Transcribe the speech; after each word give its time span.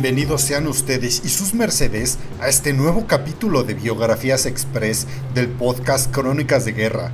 Bienvenidos 0.00 0.42
sean 0.42 0.68
ustedes 0.68 1.22
y 1.24 1.28
sus 1.28 1.54
mercedes 1.54 2.18
a 2.40 2.46
este 2.46 2.72
nuevo 2.72 3.08
capítulo 3.08 3.64
de 3.64 3.74
Biografías 3.74 4.46
Express 4.46 5.08
del 5.34 5.48
podcast 5.48 6.14
Crónicas 6.14 6.64
de 6.64 6.70
Guerra. 6.70 7.10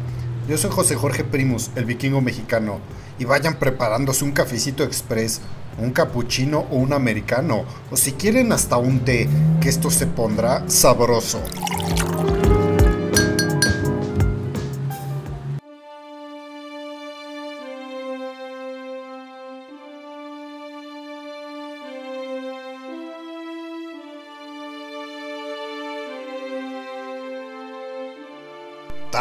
Yo 0.50 0.58
soy 0.58 0.70
José 0.70 0.94
Jorge 0.94 1.24
Primus, 1.24 1.70
el 1.76 1.86
vikingo 1.86 2.20
mexicano, 2.20 2.80
y 3.18 3.24
vayan 3.24 3.58
preparándose 3.58 4.26
un 4.26 4.32
cafecito 4.32 4.84
express, 4.84 5.40
un 5.78 5.92
cappuccino 5.92 6.66
o 6.70 6.76
un 6.76 6.92
americano, 6.92 7.64
o 7.90 7.96
si 7.96 8.12
quieren 8.12 8.52
hasta 8.52 8.76
un 8.76 9.00
té, 9.00 9.30
que 9.62 9.70
esto 9.70 9.90
se 9.90 10.06
pondrá 10.06 10.68
sabroso. 10.68 11.40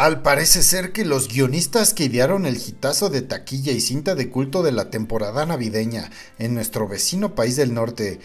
Tal 0.04 0.20
parece 0.20 0.62
ser 0.62 0.92
que 0.92 1.06
los 1.06 1.28
guionistas 1.28 1.94
que 1.94 2.04
idearon 2.04 2.44
el 2.44 2.56
hitazo 2.58 3.08
de 3.08 3.22
taquilla 3.22 3.72
y 3.72 3.80
cinta 3.80 4.14
de 4.14 4.28
culto 4.28 4.62
de 4.62 4.70
la 4.70 4.90
temporada 4.90 5.46
navideña 5.46 6.10
en 6.38 6.52
nuestro 6.52 6.86
vecino 6.86 7.34
país 7.34 7.56
del 7.56 7.72
norte, 7.72 8.20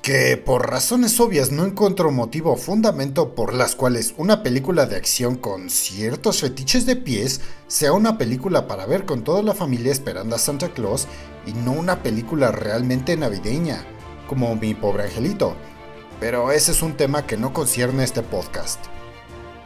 que 0.00 0.36
por 0.36 0.70
razones 0.70 1.18
obvias 1.18 1.50
no 1.50 1.64
encontró 1.64 2.12
motivo 2.12 2.52
o 2.52 2.56
fundamento 2.56 3.34
por 3.34 3.52
las 3.52 3.74
cuales 3.74 4.14
una 4.16 4.44
película 4.44 4.86
de 4.86 4.94
acción 4.94 5.34
con 5.34 5.70
ciertos 5.70 6.38
fetiches 6.40 6.86
de 6.86 6.94
pies 6.94 7.40
sea 7.66 7.92
una 7.92 8.16
película 8.16 8.68
para 8.68 8.86
ver 8.86 9.04
con 9.04 9.24
toda 9.24 9.42
la 9.42 9.54
familia 9.54 9.90
esperando 9.90 10.36
a 10.36 10.38
Santa 10.38 10.68
Claus 10.68 11.08
y 11.46 11.52
no 11.52 11.72
una 11.72 12.00
película 12.00 12.52
realmente 12.52 13.16
navideña, 13.16 13.84
como 14.28 14.54
mi 14.54 14.72
pobre 14.72 15.06
angelito. 15.06 15.56
Pero 16.20 16.52
ese 16.52 16.70
es 16.70 16.80
un 16.80 16.96
tema 16.96 17.26
que 17.26 17.36
no 17.36 17.52
concierne 17.52 18.04
este 18.04 18.22
podcast. 18.22 18.78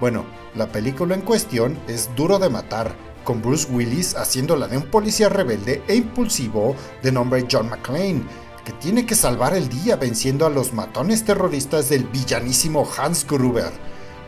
Bueno, 0.02 0.24
la 0.56 0.66
película 0.66 1.14
en 1.14 1.20
cuestión 1.20 1.78
es 1.86 2.10
Duro 2.16 2.40
de 2.40 2.48
Matar, 2.48 2.92
con 3.22 3.40
Bruce 3.40 3.70
Willis 3.70 4.16
haciéndola 4.16 4.66
de 4.66 4.76
un 4.76 4.90
policía 4.90 5.28
rebelde 5.28 5.80
e 5.86 5.94
impulsivo 5.94 6.74
de 7.04 7.12
nombre 7.12 7.46
John 7.48 7.68
McClane, 7.68 8.24
que 8.64 8.72
tiene 8.80 9.06
que 9.06 9.14
salvar 9.14 9.54
el 9.54 9.68
día 9.68 9.94
venciendo 9.94 10.44
a 10.44 10.50
los 10.50 10.72
matones 10.72 11.24
terroristas 11.24 11.88
del 11.88 12.02
villanísimo 12.02 12.84
Hans 12.98 13.24
Gruber, 13.24 13.70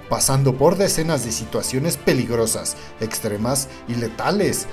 pasando 0.09 0.57
por 0.57 0.77
decenas 0.77 1.25
de 1.25 1.33
situaciones 1.33 1.97
peligrosas, 1.97 2.77
extremas 3.01 3.69
y 3.89 3.97
letales, 3.97 4.69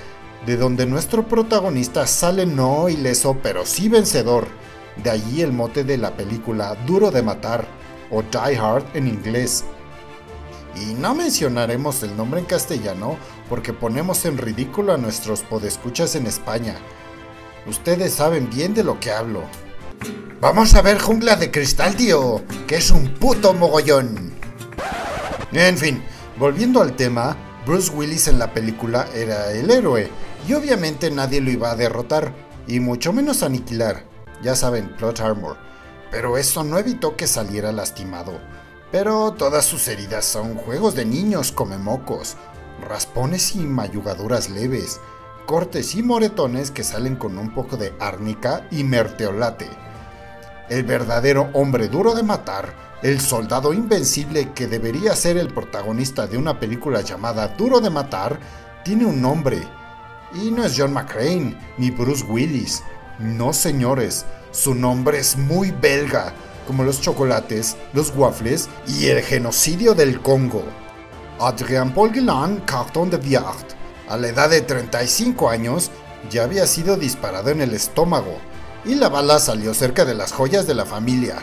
de 0.46 0.56
donde 0.56 0.86
nuestro 0.86 1.26
protagonista 1.26 2.06
sale 2.06 2.46
no 2.46 2.88
ileso 2.88 3.36
pero 3.42 3.66
sí 3.66 3.88
vencedor. 3.88 4.46
De 5.02 5.10
allí 5.10 5.42
el 5.42 5.52
mote 5.52 5.82
de 5.82 5.96
la 5.96 6.16
película 6.16 6.76
Duro 6.86 7.10
de 7.10 7.22
Matar, 7.22 7.66
o 8.12 8.22
Die 8.22 8.56
Hard 8.56 8.84
en 8.94 9.08
inglés, 9.08 9.64
y 10.74 10.94
no 10.94 11.14
mencionaremos 11.14 12.02
el 12.02 12.16
nombre 12.16 12.40
en 12.40 12.46
castellano 12.46 13.16
porque 13.48 13.72
ponemos 13.72 14.24
en 14.24 14.38
ridículo 14.38 14.92
a 14.92 14.96
nuestros 14.96 15.42
podescuchas 15.42 16.14
en 16.14 16.26
España. 16.26 16.76
Ustedes 17.66 18.14
saben 18.14 18.48
bien 18.50 18.74
de 18.74 18.84
lo 18.84 18.98
que 18.98 19.12
hablo. 19.12 19.42
Vamos 20.40 20.74
a 20.74 20.82
ver 20.82 20.98
Jungla 20.98 21.36
de 21.36 21.50
Cristal, 21.50 21.94
tío, 21.94 22.42
que 22.66 22.76
es 22.76 22.90
un 22.90 23.14
puto 23.14 23.52
mogollón. 23.52 24.32
En 25.52 25.78
fin, 25.78 26.02
volviendo 26.38 26.82
al 26.82 26.96
tema, 26.96 27.36
Bruce 27.64 27.92
Willis 27.92 28.26
en 28.26 28.38
la 28.38 28.52
película 28.52 29.06
era 29.14 29.52
el 29.52 29.70
héroe, 29.70 30.10
y 30.48 30.54
obviamente 30.54 31.10
nadie 31.10 31.40
lo 31.40 31.50
iba 31.50 31.70
a 31.70 31.76
derrotar, 31.76 32.34
y 32.66 32.80
mucho 32.80 33.12
menos 33.12 33.42
aniquilar. 33.42 34.04
Ya 34.42 34.56
saben, 34.56 34.96
plot 34.96 35.20
armor. 35.20 35.56
Pero 36.10 36.36
eso 36.36 36.64
no 36.64 36.78
evitó 36.78 37.16
que 37.16 37.26
saliera 37.28 37.70
lastimado 37.70 38.40
pero 38.92 39.32
todas 39.32 39.64
sus 39.64 39.88
heridas 39.88 40.26
son 40.26 40.54
juegos 40.54 40.94
de 40.94 41.06
niños 41.06 41.50
come 41.50 41.78
mocos, 41.78 42.36
raspones 42.86 43.56
y 43.56 43.60
mayugaduras 43.60 44.50
leves, 44.50 45.00
cortes 45.46 45.94
y 45.94 46.02
moretones 46.02 46.70
que 46.70 46.84
salen 46.84 47.16
con 47.16 47.38
un 47.38 47.54
poco 47.54 47.78
de 47.78 47.94
árnica 47.98 48.68
y 48.70 48.84
merteolate. 48.84 49.66
El 50.68 50.84
verdadero 50.84 51.48
hombre 51.54 51.88
duro 51.88 52.14
de 52.14 52.22
matar, 52.22 52.74
el 53.02 53.18
soldado 53.18 53.72
invencible 53.72 54.52
que 54.52 54.68
debería 54.68 55.16
ser 55.16 55.38
el 55.38 55.52
protagonista 55.52 56.26
de 56.26 56.36
una 56.36 56.60
película 56.60 57.00
llamada 57.00 57.48
Duro 57.48 57.80
de 57.80 57.90
Matar, 57.90 58.38
tiene 58.84 59.06
un 59.06 59.20
nombre. 59.20 59.58
Y 60.34 60.52
no 60.52 60.64
es 60.64 60.74
John 60.78 60.92
McClane 60.92 61.58
ni 61.78 61.90
Bruce 61.90 62.24
Willis. 62.24 62.82
No 63.18 63.52
señores, 63.52 64.24
su 64.52 64.74
nombre 64.74 65.18
es 65.18 65.36
muy 65.36 65.72
belga 65.72 66.32
como 66.66 66.84
los 66.84 67.00
chocolates, 67.00 67.76
los 67.92 68.12
waffles 68.16 68.68
y 68.86 69.06
el 69.06 69.22
genocidio 69.22 69.94
del 69.94 70.20
Congo. 70.20 70.64
Adrien 71.40 71.92
Paul 71.92 72.12
Guillain 72.12 72.60
Carton 72.60 73.10
de 73.10 73.16
Viard, 73.16 73.66
a 74.08 74.16
la 74.16 74.28
edad 74.28 74.50
de 74.50 74.60
35 74.60 75.48
años, 75.50 75.90
ya 76.30 76.44
había 76.44 76.66
sido 76.66 76.96
disparado 76.96 77.50
en 77.50 77.60
el 77.60 77.74
estómago 77.74 78.36
y 78.84 78.94
la 78.94 79.08
bala 79.08 79.38
salió 79.38 79.74
cerca 79.74 80.04
de 80.04 80.14
las 80.14 80.32
joyas 80.32 80.66
de 80.66 80.74
la 80.74 80.84
familia. 80.84 81.36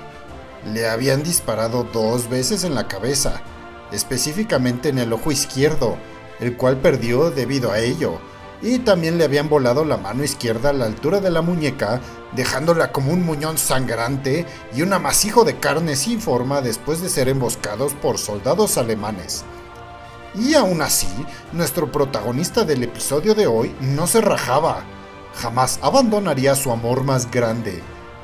Le 0.74 0.90
habían 0.90 1.24
disparado 1.24 1.84
dos 1.84 2.30
veces 2.30 2.63
en 2.63 2.75
la 2.75 2.88
cabeza, 2.88 3.41
específicamente 3.91 4.90
en 4.90 5.00
el 5.00 5.13
ojo 5.13 5.31
izquierdo, 5.31 5.97
el 6.40 6.57
cual 6.57 6.78
perdió 6.78 7.31
debido 7.31 7.72
a 7.72 7.80
ello, 7.80 8.19
y 8.61 8.79
también 8.79 9.17
le 9.17 9.23
habían 9.23 9.49
volado 9.49 9.85
la 9.85 9.97
mano 9.97 10.23
izquierda 10.23 10.69
a 10.69 10.73
la 10.73 10.85
altura 10.85 11.21
de 11.21 11.29
la 11.29 11.41
muñeca, 11.41 12.01
dejándola 12.33 12.91
como 12.91 13.13
un 13.13 13.25
muñón 13.25 13.57
sangrante 13.57 14.45
y 14.75 14.81
un 14.81 14.93
amasijo 14.93 15.45
de 15.45 15.59
carne 15.59 15.95
sin 15.95 16.19
forma 16.19 16.61
después 16.61 17.01
de 17.01 17.09
ser 17.09 17.29
emboscados 17.29 17.93
por 17.93 18.17
soldados 18.17 18.77
alemanes. 18.77 19.45
Y 20.35 20.53
aún 20.53 20.81
así, 20.81 21.07
nuestro 21.53 21.91
protagonista 21.91 22.63
del 22.63 22.83
episodio 22.83 23.33
de 23.33 23.47
hoy 23.47 23.75
no 23.81 24.07
se 24.07 24.21
rajaba, 24.21 24.83
jamás 25.35 25.79
abandonaría 25.81 26.55
su 26.55 26.71
amor 26.71 27.03
más 27.03 27.31
grande, 27.31 27.81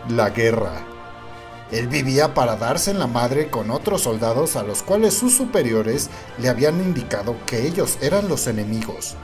la 0.09 0.29
guerra. 0.29 0.85
Él 1.71 1.87
vivía 1.87 2.33
para 2.35 2.57
darse 2.57 2.91
en 2.91 2.99
la 2.99 3.07
madre 3.07 3.49
con 3.49 3.71
otros 3.71 4.01
soldados 4.01 4.55
a 4.55 4.61
los 4.61 4.83
cuales 4.83 5.15
sus 5.15 5.35
superiores 5.35 6.11
le 6.37 6.49
habían 6.49 6.79
indicado 6.79 7.35
que 7.47 7.65
ellos 7.65 7.97
eran 8.01 8.27
los 8.27 8.45
enemigos. 8.45 9.15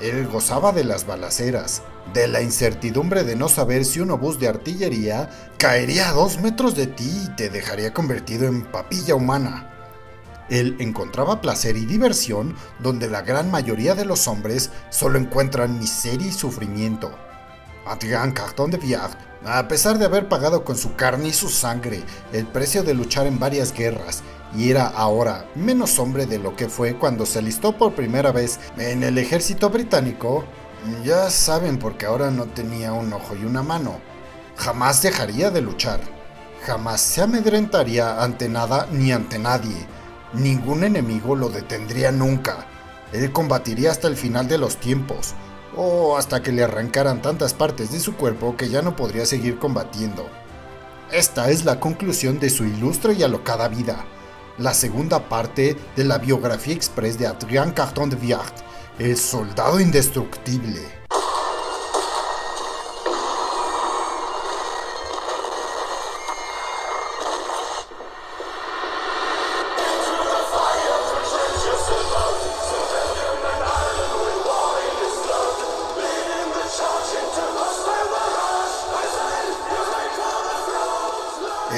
Él 0.00 0.26
gozaba 0.26 0.72
de 0.72 0.84
las 0.84 1.06
balaceras, 1.06 1.82
de 2.12 2.26
la 2.26 2.42
incertidumbre 2.42 3.24
de 3.24 3.36
no 3.36 3.48
saber 3.48 3.84
si 3.84 4.00
un 4.00 4.10
obús 4.10 4.40
de 4.40 4.48
artillería 4.48 5.30
caería 5.56 6.08
a 6.08 6.12
dos 6.12 6.40
metros 6.40 6.74
de 6.74 6.86
ti 6.86 7.22
y 7.24 7.28
te 7.36 7.48
dejaría 7.48 7.94
convertido 7.94 8.46
en 8.46 8.64
papilla 8.64 9.14
humana. 9.14 9.70
Él 10.50 10.76
encontraba 10.78 11.40
placer 11.40 11.76
y 11.76 11.86
diversión 11.86 12.54
donde 12.80 13.08
la 13.08 13.22
gran 13.22 13.50
mayoría 13.50 13.94
de 13.94 14.04
los 14.04 14.28
hombres 14.28 14.70
solo 14.90 15.18
encuentran 15.18 15.78
miseria 15.78 16.26
y 16.26 16.32
sufrimiento. 16.32 17.10
Adrien 17.86 18.32
Carton 18.32 18.70
de 18.70 18.78
Viard, 18.78 19.16
a 19.44 19.68
pesar 19.68 19.98
de 19.98 20.06
haber 20.06 20.28
pagado 20.28 20.64
con 20.64 20.76
su 20.76 20.96
carne 20.96 21.28
y 21.28 21.32
su 21.32 21.48
sangre 21.48 22.02
el 22.32 22.46
precio 22.46 22.82
de 22.82 22.94
luchar 22.94 23.26
en 23.26 23.38
varias 23.38 23.72
guerras 23.72 24.22
y 24.56 24.70
era 24.70 24.86
ahora 24.86 25.46
menos 25.54 25.98
hombre 25.98 26.26
de 26.26 26.38
lo 26.38 26.54
que 26.54 26.68
fue 26.68 26.96
cuando 26.96 27.26
se 27.26 27.40
alistó 27.40 27.76
por 27.76 27.94
primera 27.94 28.32
vez 28.32 28.60
en 28.78 29.02
el 29.02 29.18
ejército 29.18 29.70
británico, 29.70 30.44
ya 31.04 31.30
saben 31.30 31.78
porque 31.78 32.06
ahora 32.06 32.30
no 32.30 32.46
tenía 32.46 32.92
un 32.92 33.12
ojo 33.12 33.34
y 33.34 33.44
una 33.44 33.62
mano. 33.62 33.98
Jamás 34.56 35.02
dejaría 35.02 35.50
de 35.50 35.60
luchar. 35.60 36.00
Jamás 36.64 37.00
se 37.00 37.22
amedrentaría 37.22 38.22
ante 38.22 38.48
nada 38.48 38.86
ni 38.92 39.12
ante 39.12 39.38
nadie. 39.38 39.86
Ningún 40.32 40.84
enemigo 40.84 41.34
lo 41.34 41.48
detendría 41.48 42.12
nunca. 42.12 42.66
Él 43.12 43.32
combatiría 43.32 43.90
hasta 43.90 44.08
el 44.08 44.16
final 44.16 44.48
de 44.48 44.58
los 44.58 44.76
tiempos, 44.76 45.34
o 45.76 46.16
hasta 46.16 46.42
que 46.42 46.52
le 46.52 46.64
arrancaran 46.64 47.22
tantas 47.22 47.54
partes 47.54 47.92
de 47.92 48.00
su 48.00 48.16
cuerpo 48.16 48.56
que 48.56 48.68
ya 48.68 48.82
no 48.82 48.96
podría 48.96 49.26
seguir 49.26 49.58
combatiendo. 49.58 50.26
Esta 51.12 51.50
es 51.50 51.64
la 51.64 51.80
conclusión 51.80 52.40
de 52.40 52.50
su 52.50 52.64
ilustre 52.64 53.14
y 53.14 53.22
alocada 53.22 53.68
vida 53.68 54.04
la 54.58 54.72
segunda 54.72 55.28
parte 55.28 55.76
de 55.96 56.04
la 56.04 56.18
biografía 56.18 56.74
express 56.74 57.18
de 57.18 57.26
Adrien 57.26 57.72
Carton 57.72 58.10
de 58.10 58.16
Viard, 58.16 58.54
el 58.98 59.16
soldado 59.16 59.80
indestructible. 59.80 61.03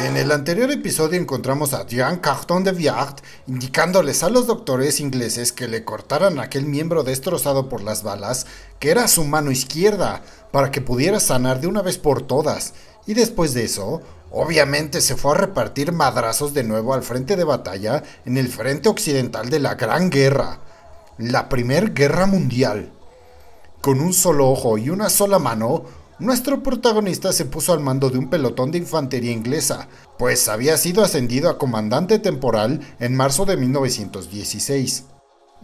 En 0.06 0.16
el 0.16 0.30
anterior 0.30 0.70
episodio 0.70 1.18
encontramos 1.18 1.74
a 1.74 1.84
Jean 1.84 2.18
Carton 2.18 2.62
de 2.62 2.70
Viard 2.70 3.16
indicándoles 3.48 4.22
a 4.22 4.30
los 4.30 4.46
doctores 4.46 5.00
ingleses 5.00 5.50
que 5.50 5.66
le 5.66 5.82
cortaran 5.82 6.38
aquel 6.38 6.64
miembro 6.64 7.02
destrozado 7.02 7.68
por 7.68 7.82
las 7.82 8.04
balas, 8.04 8.46
que 8.78 8.92
era 8.92 9.08
su 9.08 9.24
mano 9.24 9.50
izquierda, 9.50 10.22
para 10.52 10.70
que 10.70 10.80
pudiera 10.80 11.18
sanar 11.18 11.60
de 11.60 11.66
una 11.66 11.82
vez 11.82 11.98
por 11.98 12.22
todas, 12.22 12.74
Y 13.08 13.14
después 13.14 13.52
de 13.52 13.64
eso, 13.64 14.00
obviamente 14.30 15.00
se 15.00 15.16
fue 15.16 15.32
a 15.32 15.38
repartir 15.38 15.90
madrazos 15.90 16.54
de 16.54 16.62
nuevo 16.62 16.94
al 16.94 17.02
frente 17.02 17.34
de 17.34 17.42
batalla 17.42 18.04
en 18.24 18.36
el 18.36 18.46
frente 18.46 18.88
occidental 18.88 19.50
de 19.50 19.58
la 19.58 19.74
Gran 19.74 20.08
Guerra, 20.08 20.60
la 21.18 21.48
Primera 21.48 21.88
Guerra 21.88 22.26
Mundial. 22.26 22.92
Con 23.80 24.00
un 24.00 24.12
solo 24.12 24.50
ojo 24.50 24.78
y 24.78 24.88
una 24.88 25.10
sola 25.10 25.40
mano, 25.40 25.84
nuestro 26.18 26.62
protagonista 26.62 27.32
se 27.32 27.44
puso 27.44 27.72
al 27.72 27.80
mando 27.80 28.08
de 28.08 28.18
un 28.18 28.30
pelotón 28.30 28.70
de 28.70 28.78
infantería 28.78 29.32
inglesa, 29.32 29.88
pues 30.18 30.48
había 30.48 30.78
sido 30.78 31.04
ascendido 31.04 31.50
a 31.50 31.58
comandante 31.58 32.18
temporal 32.18 32.80
en 33.00 33.14
marzo 33.14 33.44
de 33.44 33.56
1916. 33.56 35.04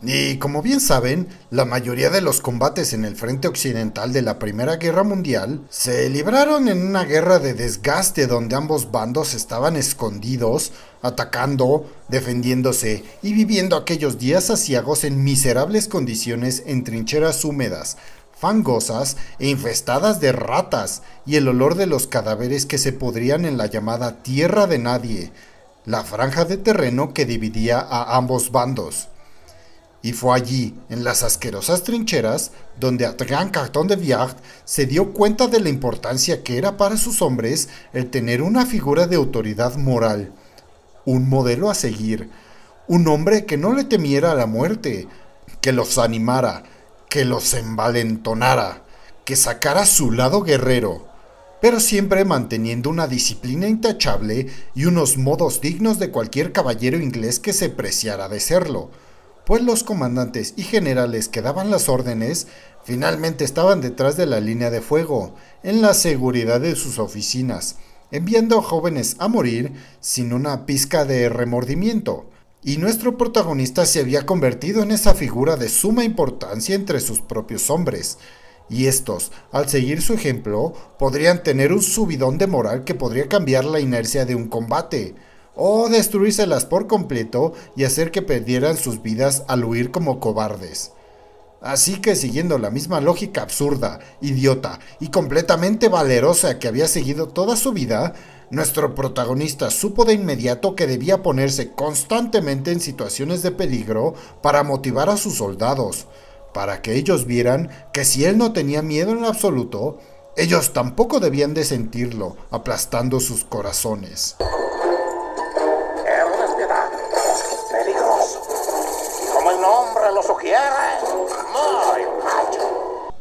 Y 0.04 0.38
como 0.38 0.62
bien 0.62 0.80
saben, 0.80 1.28
la 1.50 1.64
mayoría 1.64 2.10
de 2.10 2.22
los 2.22 2.40
combates 2.40 2.92
en 2.92 3.04
el 3.04 3.14
frente 3.14 3.46
occidental 3.46 4.12
de 4.12 4.22
la 4.22 4.38
Primera 4.38 4.76
Guerra 4.76 5.04
Mundial 5.04 5.60
se 5.70 6.10
libraron 6.10 6.68
en 6.68 6.84
una 6.84 7.04
guerra 7.04 7.38
de 7.38 7.54
desgaste 7.54 8.26
donde 8.26 8.56
ambos 8.56 8.90
bandos 8.90 9.32
estaban 9.34 9.76
escondidos, 9.76 10.72
atacando, 11.02 11.88
defendiéndose 12.08 13.04
y 13.22 13.32
viviendo 13.32 13.76
aquellos 13.76 14.18
días 14.18 14.50
asiagos 14.50 15.04
en 15.04 15.22
miserables 15.22 15.86
condiciones 15.86 16.64
en 16.66 16.82
trincheras 16.82 17.44
húmedas, 17.44 17.96
fangosas 18.42 19.16
e 19.38 19.48
infestadas 19.48 20.18
de 20.18 20.32
ratas 20.32 21.02
y 21.24 21.36
el 21.36 21.46
olor 21.46 21.76
de 21.76 21.86
los 21.86 22.08
cadáveres 22.08 22.66
que 22.66 22.76
se 22.76 22.92
podrían 22.92 23.44
en 23.44 23.56
la 23.56 23.66
llamada 23.66 24.20
Tierra 24.24 24.66
de 24.66 24.80
Nadie, 24.80 25.32
la 25.84 26.02
franja 26.02 26.44
de 26.44 26.56
terreno 26.56 27.14
que 27.14 27.24
dividía 27.24 27.78
a 27.78 28.16
ambos 28.16 28.50
bandos. 28.50 29.06
Y 30.02 30.12
fue 30.12 30.34
allí, 30.34 30.74
en 30.88 31.04
las 31.04 31.22
asquerosas 31.22 31.84
trincheras, 31.84 32.50
donde 32.80 33.06
Adrien 33.06 33.50
Carton 33.50 33.86
de 33.86 33.94
Viard 33.94 34.34
se 34.64 34.86
dio 34.86 35.12
cuenta 35.12 35.46
de 35.46 35.60
la 35.60 35.68
importancia 35.68 36.42
que 36.42 36.58
era 36.58 36.76
para 36.76 36.96
sus 36.96 37.22
hombres 37.22 37.68
el 37.92 38.10
tener 38.10 38.42
una 38.42 38.66
figura 38.66 39.06
de 39.06 39.14
autoridad 39.14 39.76
moral, 39.76 40.32
un 41.04 41.28
modelo 41.28 41.70
a 41.70 41.76
seguir, 41.76 42.28
un 42.88 43.06
hombre 43.06 43.46
que 43.46 43.56
no 43.56 43.72
le 43.72 43.84
temiera 43.84 44.32
a 44.32 44.34
la 44.34 44.46
muerte, 44.46 45.06
que 45.60 45.70
los 45.70 45.96
animara, 45.98 46.64
que 47.12 47.24
los 47.26 47.52
envalentonara, 47.52 48.82
que 49.26 49.36
sacara 49.36 49.86
su 49.86 50.10
lado 50.10 50.42
guerrero, 50.42 51.06
pero 51.60 51.78
siempre 51.78 52.24
manteniendo 52.24 52.90
una 52.90 53.06
disciplina 53.06 53.68
intachable 53.68 54.48
y 54.74 54.86
unos 54.86 55.18
modos 55.18 55.60
dignos 55.60 55.98
de 55.98 56.10
cualquier 56.10 56.52
caballero 56.52 56.98
inglés 56.98 57.38
que 57.38 57.52
se 57.52 57.68
preciara 57.68 58.28
de 58.28 58.40
serlo 58.40 58.90
pues 59.44 59.62
los 59.62 59.82
comandantes 59.82 60.54
y 60.56 60.62
generales 60.62 61.28
que 61.28 61.42
daban 61.42 61.70
las 61.70 61.88
órdenes 61.88 62.46
finalmente 62.84 63.44
estaban 63.44 63.80
detrás 63.80 64.16
de 64.16 64.26
la 64.26 64.40
línea 64.40 64.70
de 64.70 64.80
fuego, 64.80 65.34
en 65.62 65.82
la 65.82 65.94
seguridad 65.94 66.60
de 66.60 66.74
sus 66.76 66.98
oficinas, 66.98 67.76
enviando 68.10 68.62
jóvenes 68.62 69.16
a 69.18 69.28
morir 69.28 69.72
sin 70.00 70.32
una 70.32 70.66
pizca 70.66 71.04
de 71.04 71.28
remordimiento. 71.28 72.26
Y 72.64 72.76
nuestro 72.76 73.18
protagonista 73.18 73.86
se 73.86 73.98
había 73.98 74.24
convertido 74.24 74.84
en 74.84 74.92
esa 74.92 75.14
figura 75.14 75.56
de 75.56 75.68
suma 75.68 76.04
importancia 76.04 76.76
entre 76.76 77.00
sus 77.00 77.20
propios 77.20 77.70
hombres, 77.70 78.18
y 78.70 78.86
estos, 78.86 79.32
al 79.50 79.68
seguir 79.68 80.00
su 80.00 80.14
ejemplo, 80.14 80.72
podrían 80.96 81.42
tener 81.42 81.72
un 81.72 81.82
subidón 81.82 82.38
de 82.38 82.46
moral 82.46 82.84
que 82.84 82.94
podría 82.94 83.28
cambiar 83.28 83.64
la 83.64 83.80
inercia 83.80 84.24
de 84.26 84.36
un 84.36 84.48
combate, 84.48 85.16
o 85.56 85.88
destruírselas 85.88 86.64
por 86.64 86.86
completo 86.86 87.52
y 87.76 87.82
hacer 87.82 88.12
que 88.12 88.22
perdieran 88.22 88.76
sus 88.76 89.02
vidas 89.02 89.42
al 89.48 89.64
huir 89.64 89.90
como 89.90 90.20
cobardes. 90.20 90.92
Así 91.60 92.00
que 92.00 92.16
siguiendo 92.16 92.58
la 92.58 92.70
misma 92.70 93.00
lógica 93.00 93.42
absurda, 93.42 94.00
idiota 94.20 94.80
y 95.00 95.08
completamente 95.08 95.88
valerosa 95.88 96.58
que 96.58 96.68
había 96.68 96.88
seguido 96.88 97.28
toda 97.28 97.56
su 97.56 97.72
vida, 97.72 98.14
nuestro 98.52 98.94
protagonista 98.94 99.70
supo 99.70 100.04
de 100.04 100.12
inmediato 100.12 100.76
que 100.76 100.86
debía 100.86 101.22
ponerse 101.22 101.72
constantemente 101.72 102.70
en 102.70 102.80
situaciones 102.80 103.42
de 103.42 103.50
peligro 103.50 104.12
para 104.42 104.62
motivar 104.62 105.08
a 105.08 105.16
sus 105.16 105.38
soldados, 105.38 106.06
para 106.52 106.82
que 106.82 106.94
ellos 106.94 107.24
vieran 107.24 107.70
que 107.94 108.04
si 108.04 108.26
él 108.26 108.36
no 108.36 108.52
tenía 108.52 108.82
miedo 108.82 109.12
en 109.12 109.24
absoluto, 109.24 109.96
ellos 110.36 110.74
tampoco 110.74 111.18
debían 111.18 111.54
de 111.54 111.64
sentirlo, 111.64 112.36
aplastando 112.50 113.20
sus 113.20 113.42
corazones. 113.42 114.36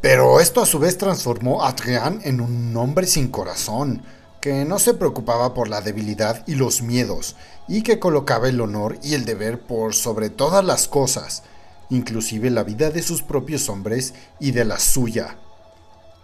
Pero 0.02 0.42
esto 0.42 0.62
a 0.62 0.66
su 0.66 0.78
vez 0.78 0.98
transformó 0.98 1.64
a 1.64 1.70
Adrián 1.70 2.20
en 2.24 2.42
un 2.42 2.76
hombre 2.76 3.08
sin 3.08 3.30
corazón, 3.30 4.04
que 4.42 4.66
no 4.66 4.80
se 4.80 4.96
preocupaba 4.96 5.54
por 5.54 5.70
la 5.70 5.82
debilidad 5.82 6.44
y 6.48 6.56
los 6.56 6.82
miedos, 6.82 7.36
y 7.68 7.84
que 7.84 8.00
colocaba 8.00 8.50
el 8.50 8.60
honor 8.60 8.98
y 9.04 9.14
el 9.14 9.24
deber 9.24 9.62
por 9.62 9.94
sobre 9.94 10.32
todas 10.32 10.66
las 10.66 10.88
cosas, 10.88 11.44
inclusive 11.92 12.50
la 12.50 12.64
vida 12.64 12.90
de 12.90 13.04
sus 13.04 13.22
propios 13.22 13.70
hombres 13.70 14.16
y 14.40 14.52
de 14.52 14.66
la 14.66 14.80
suya. 14.80 15.38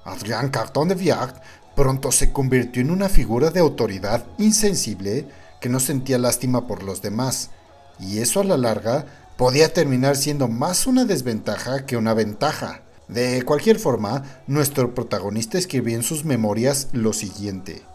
Adrián 0.04 0.50
Carton 0.50 0.88
de 0.88 0.96
Viard 0.96 1.36
pronto 1.76 2.12
se 2.12 2.34
convirtió 2.34 2.82
en 2.82 2.90
una 2.90 3.08
figura 3.08 3.52
de 3.52 3.60
autoridad 3.60 4.26
insensible 4.40 5.28
que 5.62 5.70
no 5.70 5.80
sentía 5.80 6.18
lástima 6.18 6.66
por 6.66 6.82
los 6.82 7.04
demás, 7.04 7.52
y 8.00 8.20
eso 8.20 8.42
a 8.42 8.44
la 8.44 8.58
larga 8.58 9.06
podía 9.38 9.72
terminar 9.72 10.16
siendo 10.16 10.48
más 10.48 10.88
una 10.88 11.06
desventaja 11.06 11.86
que 11.86 11.98
una 11.98 12.16
ventaja. 12.16 12.82
De 13.08 13.44
cualquier 13.44 13.78
forma, 13.80 14.24
nuestro 14.48 14.96
protagonista 14.96 15.58
escribió 15.58 15.96
en 15.96 16.04
sus 16.04 16.26
memorias 16.26 16.90
lo 16.92 17.14
siguiente. 17.14 17.87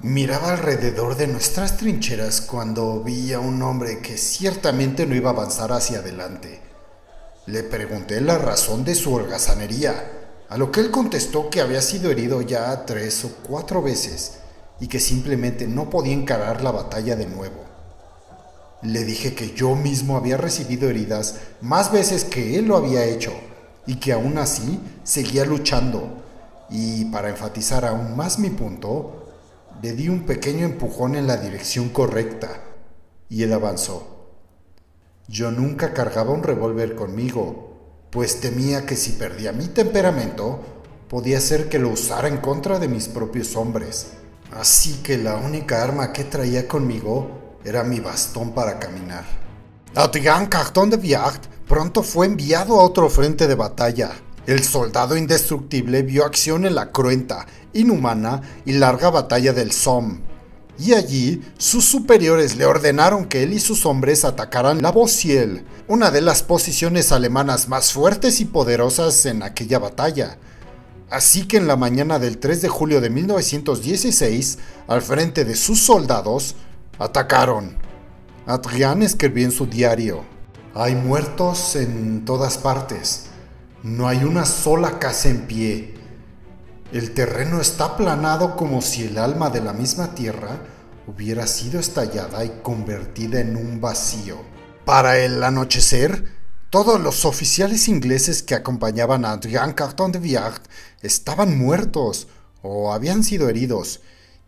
Miraba 0.00 0.52
alrededor 0.52 1.16
de 1.16 1.26
nuestras 1.26 1.76
trincheras 1.76 2.40
cuando 2.40 3.02
vi 3.02 3.32
a 3.32 3.40
un 3.40 3.60
hombre 3.62 3.98
que 3.98 4.16
ciertamente 4.16 5.06
no 5.06 5.16
iba 5.16 5.30
a 5.30 5.32
avanzar 5.32 5.72
hacia 5.72 5.98
adelante. 5.98 6.60
Le 7.46 7.64
pregunté 7.64 8.20
la 8.20 8.38
razón 8.38 8.84
de 8.84 8.94
su 8.94 9.12
holgazanería, 9.12 10.36
a 10.48 10.56
lo 10.56 10.70
que 10.70 10.82
él 10.82 10.92
contestó 10.92 11.50
que 11.50 11.60
había 11.60 11.82
sido 11.82 12.12
herido 12.12 12.42
ya 12.42 12.86
tres 12.86 13.24
o 13.24 13.30
cuatro 13.42 13.82
veces 13.82 14.34
y 14.78 14.86
que 14.86 15.00
simplemente 15.00 15.66
no 15.66 15.90
podía 15.90 16.12
encarar 16.14 16.62
la 16.62 16.70
batalla 16.70 17.16
de 17.16 17.26
nuevo. 17.26 17.64
Le 18.82 19.02
dije 19.02 19.34
que 19.34 19.50
yo 19.50 19.74
mismo 19.74 20.16
había 20.16 20.36
recibido 20.36 20.88
heridas 20.88 21.38
más 21.60 21.90
veces 21.90 22.22
que 22.22 22.56
él 22.56 22.66
lo 22.66 22.76
había 22.76 23.04
hecho 23.04 23.32
y 23.84 23.96
que 23.96 24.12
aún 24.12 24.38
así 24.38 24.78
seguía 25.02 25.44
luchando. 25.44 26.22
Y 26.70 27.06
para 27.06 27.30
enfatizar 27.30 27.84
aún 27.84 28.16
más 28.16 28.38
mi 28.38 28.50
punto, 28.50 29.17
le 29.82 29.92
di 29.92 30.08
un 30.08 30.26
pequeño 30.26 30.64
empujón 30.64 31.14
en 31.14 31.26
la 31.26 31.36
dirección 31.36 31.90
correcta 31.90 32.48
y 33.28 33.42
él 33.42 33.52
avanzó. 33.52 34.32
Yo 35.28 35.50
nunca 35.50 35.92
cargaba 35.92 36.32
un 36.32 36.42
revólver 36.42 36.96
conmigo, 36.96 38.08
pues 38.10 38.40
temía 38.40 38.86
que 38.86 38.96
si 38.96 39.12
perdía 39.12 39.52
mi 39.52 39.66
temperamento, 39.68 40.60
podía 41.08 41.40
ser 41.40 41.68
que 41.68 41.78
lo 41.78 41.90
usara 41.90 42.28
en 42.28 42.38
contra 42.38 42.78
de 42.78 42.88
mis 42.88 43.08
propios 43.08 43.54
hombres. 43.54 44.08
Así 44.50 44.94
que 45.02 45.18
la 45.18 45.36
única 45.36 45.82
arma 45.82 46.12
que 46.12 46.24
traía 46.24 46.66
conmigo 46.66 47.58
era 47.64 47.84
mi 47.84 48.00
bastón 48.00 48.52
para 48.54 48.78
caminar. 48.78 49.24
Adrien 49.94 50.46
Carton 50.46 50.90
de 50.90 50.96
Viard 50.96 51.40
pronto 51.66 52.02
fue 52.02 52.26
enviado 52.26 52.80
a 52.80 52.84
otro 52.84 53.10
frente 53.10 53.46
de 53.46 53.54
batalla. 53.54 54.10
El 54.46 54.64
soldado 54.64 55.16
indestructible 55.16 56.02
vio 56.02 56.24
acción 56.24 56.64
en 56.64 56.74
la 56.74 56.90
cruenta, 56.90 57.46
inhumana 57.80 58.42
y 58.64 58.72
larga 58.72 59.10
batalla 59.10 59.52
del 59.52 59.72
Somme. 59.72 60.20
Y 60.78 60.94
allí 60.94 61.42
sus 61.58 61.84
superiores 61.84 62.56
le 62.56 62.64
ordenaron 62.64 63.26
que 63.26 63.42
él 63.42 63.52
y 63.52 63.58
sus 63.58 63.84
hombres 63.84 64.24
atacaran 64.24 64.80
la 64.80 64.92
Bociel, 64.92 65.64
una 65.88 66.10
de 66.10 66.20
las 66.20 66.42
posiciones 66.42 67.10
alemanas 67.10 67.68
más 67.68 67.92
fuertes 67.92 68.40
y 68.40 68.44
poderosas 68.44 69.26
en 69.26 69.42
aquella 69.42 69.78
batalla. 69.78 70.38
Así 71.10 71.48
que 71.48 71.56
en 71.56 71.66
la 71.66 71.76
mañana 71.76 72.18
del 72.18 72.38
3 72.38 72.62
de 72.62 72.68
julio 72.68 73.00
de 73.00 73.10
1916, 73.10 74.58
al 74.86 75.02
frente 75.02 75.44
de 75.44 75.56
sus 75.56 75.80
soldados, 75.80 76.54
Atacaron. 76.98 77.76
Adrián 78.44 79.04
escribió 79.04 79.44
en 79.44 79.52
su 79.52 79.66
diario, 79.66 80.24
hay 80.74 80.96
muertos 80.96 81.76
en 81.76 82.24
todas 82.24 82.58
partes. 82.58 83.26
No 83.84 84.08
hay 84.08 84.24
una 84.24 84.44
sola 84.44 84.98
casa 84.98 85.28
en 85.28 85.46
pie. 85.46 85.94
El 86.90 87.12
terreno 87.12 87.60
está 87.60 87.84
aplanado 87.84 88.56
como 88.56 88.80
si 88.80 89.04
el 89.04 89.18
alma 89.18 89.50
de 89.50 89.60
la 89.60 89.74
misma 89.74 90.14
tierra 90.14 90.58
hubiera 91.06 91.46
sido 91.46 91.78
estallada 91.78 92.42
y 92.46 92.60
convertida 92.62 93.40
en 93.40 93.56
un 93.56 93.78
vacío. 93.78 94.38
Para 94.86 95.18
el 95.18 95.42
anochecer, 95.42 96.24
todos 96.70 96.98
los 96.98 97.26
oficiales 97.26 97.88
ingleses 97.88 98.42
que 98.42 98.54
acompañaban 98.54 99.26
a 99.26 99.32
Adrien 99.32 99.74
Carton 99.74 100.12
de 100.12 100.18
Viard 100.18 100.62
estaban 101.02 101.58
muertos 101.58 102.26
o 102.62 102.90
habían 102.90 103.22
sido 103.22 103.50
heridos 103.50 104.00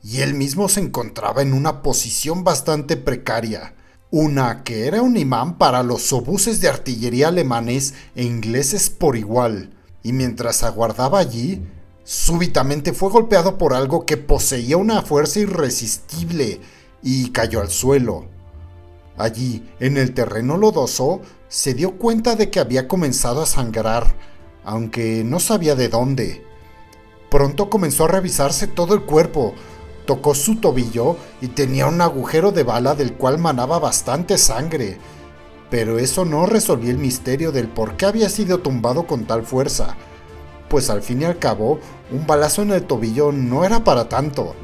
y 0.02 0.22
él 0.22 0.32
mismo 0.32 0.70
se 0.70 0.80
encontraba 0.80 1.42
en 1.42 1.52
una 1.52 1.82
posición 1.82 2.42
bastante 2.42 2.96
precaria, 2.96 3.74
una 4.10 4.64
que 4.64 4.86
era 4.86 5.02
un 5.02 5.18
imán 5.18 5.58
para 5.58 5.82
los 5.82 6.10
obuses 6.14 6.62
de 6.62 6.70
artillería 6.70 7.28
alemanes 7.28 7.92
e 8.14 8.22
ingleses 8.22 8.88
por 8.88 9.18
igual, 9.18 9.74
y 10.02 10.14
mientras 10.14 10.62
aguardaba 10.62 11.18
allí, 11.18 11.62
súbitamente 12.10 12.92
fue 12.92 13.08
golpeado 13.08 13.56
por 13.56 13.72
algo 13.72 14.04
que 14.04 14.16
poseía 14.16 14.76
una 14.76 15.02
fuerza 15.02 15.38
irresistible 15.38 16.60
y 17.04 17.30
cayó 17.30 17.60
al 17.60 17.70
suelo. 17.70 18.24
Allí, 19.16 19.70
en 19.78 19.96
el 19.96 20.12
terreno 20.12 20.56
lodoso, 20.56 21.20
se 21.46 21.72
dio 21.72 21.98
cuenta 21.98 22.34
de 22.34 22.50
que 22.50 22.58
había 22.58 22.88
comenzado 22.88 23.42
a 23.42 23.46
sangrar, 23.46 24.12
aunque 24.64 25.22
no 25.24 25.38
sabía 25.38 25.76
de 25.76 25.88
dónde. 25.88 26.44
Pronto 27.30 27.70
comenzó 27.70 28.06
a 28.06 28.08
revisarse 28.08 28.66
todo 28.66 28.94
el 28.94 29.02
cuerpo, 29.02 29.54
tocó 30.04 30.34
su 30.34 30.56
tobillo 30.56 31.16
y 31.40 31.46
tenía 31.46 31.86
un 31.86 32.00
agujero 32.00 32.50
de 32.50 32.64
bala 32.64 32.96
del 32.96 33.12
cual 33.12 33.38
manaba 33.38 33.78
bastante 33.78 34.36
sangre. 34.36 34.98
Pero 35.70 36.00
eso 36.00 36.24
no 36.24 36.46
resolvió 36.46 36.90
el 36.90 36.98
misterio 36.98 37.52
del 37.52 37.68
por 37.68 37.96
qué 37.96 38.06
había 38.06 38.28
sido 38.30 38.58
tumbado 38.58 39.06
con 39.06 39.26
tal 39.26 39.44
fuerza, 39.44 39.96
pues 40.70 40.88
al 40.88 41.02
fin 41.02 41.20
y 41.20 41.24
al 41.24 41.38
cabo, 41.38 41.80
un 42.12 42.26
balazo 42.26 42.62
en 42.62 42.70
el 42.70 42.84
tobillo 42.84 43.32
no 43.32 43.64
era 43.64 43.82
para 43.82 44.08
tanto. 44.08 44.54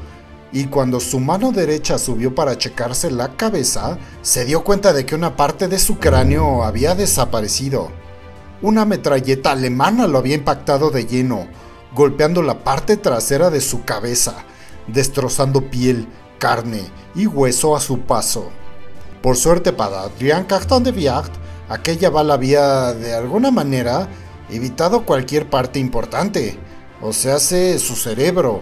Y 0.53 0.67
cuando 0.67 1.01
su 1.01 1.19
mano 1.19 1.51
derecha 1.51 1.99
subió 1.99 2.33
para 2.33 2.57
checarse 2.57 3.11
la 3.11 3.35
cabeza, 3.35 3.99
se 4.21 4.45
dio 4.45 4.63
cuenta 4.63 4.93
de 4.93 5.05
que 5.05 5.15
una 5.15 5.35
parte 5.35 5.67
de 5.67 5.77
su 5.77 5.99
cráneo 5.99 6.63
había 6.63 6.95
desaparecido. 6.95 7.91
Una 8.61 8.85
metralleta 8.85 9.51
alemana 9.51 10.07
lo 10.07 10.17
había 10.17 10.35
impactado 10.35 10.89
de 10.91 11.05
lleno, 11.05 11.47
golpeando 11.93 12.41
la 12.41 12.63
parte 12.63 12.95
trasera 12.95 13.49
de 13.49 13.59
su 13.59 13.83
cabeza, 13.83 14.45
destrozando 14.87 15.69
piel, 15.69 16.07
carne 16.39 16.83
y 17.15 17.27
hueso 17.27 17.75
a 17.75 17.81
su 17.81 17.99
paso. 17.99 18.49
Por 19.21 19.35
suerte 19.35 19.73
para 19.73 20.03
Adrián 20.03 20.45
Carton 20.45 20.85
de 20.85 20.93
Viart, 20.93 21.33
aquella 21.67 22.09
bala 22.09 22.35
había, 22.35 22.93
de 22.93 23.13
alguna 23.13 23.51
manera, 23.51 24.07
evitado 24.49 25.05
cualquier 25.05 25.49
parte 25.49 25.79
importante, 25.79 26.57
o 27.01 27.13
sea, 27.13 27.39
su 27.39 27.95
cerebro, 27.95 28.61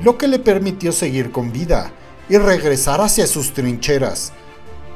lo 0.00 0.18
que 0.18 0.28
le 0.28 0.38
permitió 0.38 0.92
seguir 0.92 1.30
con 1.30 1.52
vida 1.52 1.92
y 2.28 2.38
regresar 2.38 3.00
hacia 3.00 3.26
sus 3.26 3.52
trincheras. 3.54 4.32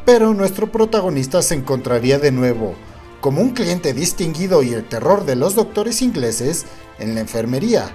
Pero 0.05 0.35
nuestro 0.35 0.71
protagonista 0.73 1.43
se 1.43 1.55
encontraría 1.55 2.19
de 2.19 2.33
nuevo, 2.33 2.75
como 3.21 3.41
un 3.43 3.51
cliente 3.51 3.93
distinguido 3.93 4.63
y 4.63 4.73
el 4.73 4.89
terror 4.89 5.25
de 5.25 5.37
los 5.37 5.55
doctores 5.55 6.03
ingleses, 6.03 6.67
en 6.99 7.15
la 7.15 7.21
enfermería, 7.21 7.95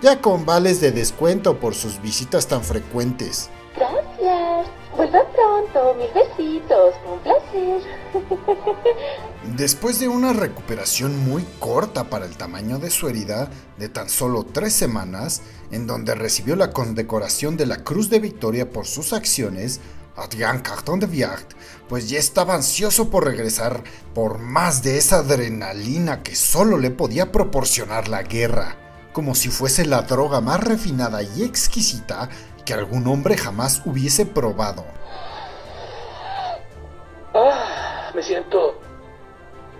ya 0.00 0.20
con 0.20 0.46
vales 0.46 0.80
de 0.80 0.92
descuento 0.92 1.58
por 1.58 1.74
sus 1.74 2.00
visitas 2.00 2.46
tan 2.46 2.62
frecuentes. 2.62 3.50
Gracias. 3.74 4.68
Vuelva 4.96 5.20
pronto, 5.32 5.94
mil 5.94 6.08
besitos. 6.14 6.94
Un 7.06 7.18
placer. 7.20 7.82
Después 9.44 10.00
de 10.00 10.08
una 10.08 10.32
recuperación 10.32 11.16
muy 11.16 11.44
corta 11.60 12.10
para 12.10 12.26
el 12.26 12.36
tamaño 12.36 12.78
de 12.78 12.90
su 12.90 13.08
herida, 13.08 13.48
de 13.78 13.88
tan 13.88 14.08
solo 14.08 14.44
tres 14.44 14.72
semanas, 14.72 15.42
en 15.70 15.86
donde 15.86 16.14
recibió 16.14 16.56
la 16.56 16.72
condecoración 16.72 17.56
de 17.56 17.66
la 17.66 17.84
Cruz 17.84 18.10
de 18.10 18.18
Victoria 18.18 18.70
por 18.70 18.86
sus 18.86 19.12
acciones, 19.12 19.80
Adrien 20.16 20.58
Carton 20.58 20.98
de 20.98 21.06
Viart, 21.06 21.52
pues 21.88 22.10
ya 22.10 22.18
estaba 22.18 22.54
ansioso 22.54 23.10
por 23.10 23.24
regresar 23.24 23.84
por 24.12 24.38
más 24.38 24.82
de 24.82 24.98
esa 24.98 25.18
adrenalina 25.18 26.24
que 26.24 26.34
solo 26.34 26.76
le 26.76 26.90
podía 26.90 27.30
proporcionar 27.30 28.08
la 28.08 28.24
guerra, 28.24 28.76
como 29.12 29.36
si 29.36 29.50
fuese 29.50 29.86
la 29.86 30.02
droga 30.02 30.40
más 30.40 30.64
refinada 30.64 31.22
y 31.22 31.44
exquisita 31.44 32.28
que 32.66 32.74
algún 32.74 33.06
hombre 33.06 33.36
jamás 33.36 33.82
hubiese 33.84 34.26
probado. 34.26 34.84
Ah, 37.34 38.10
me 38.14 38.22
siento... 38.22 38.77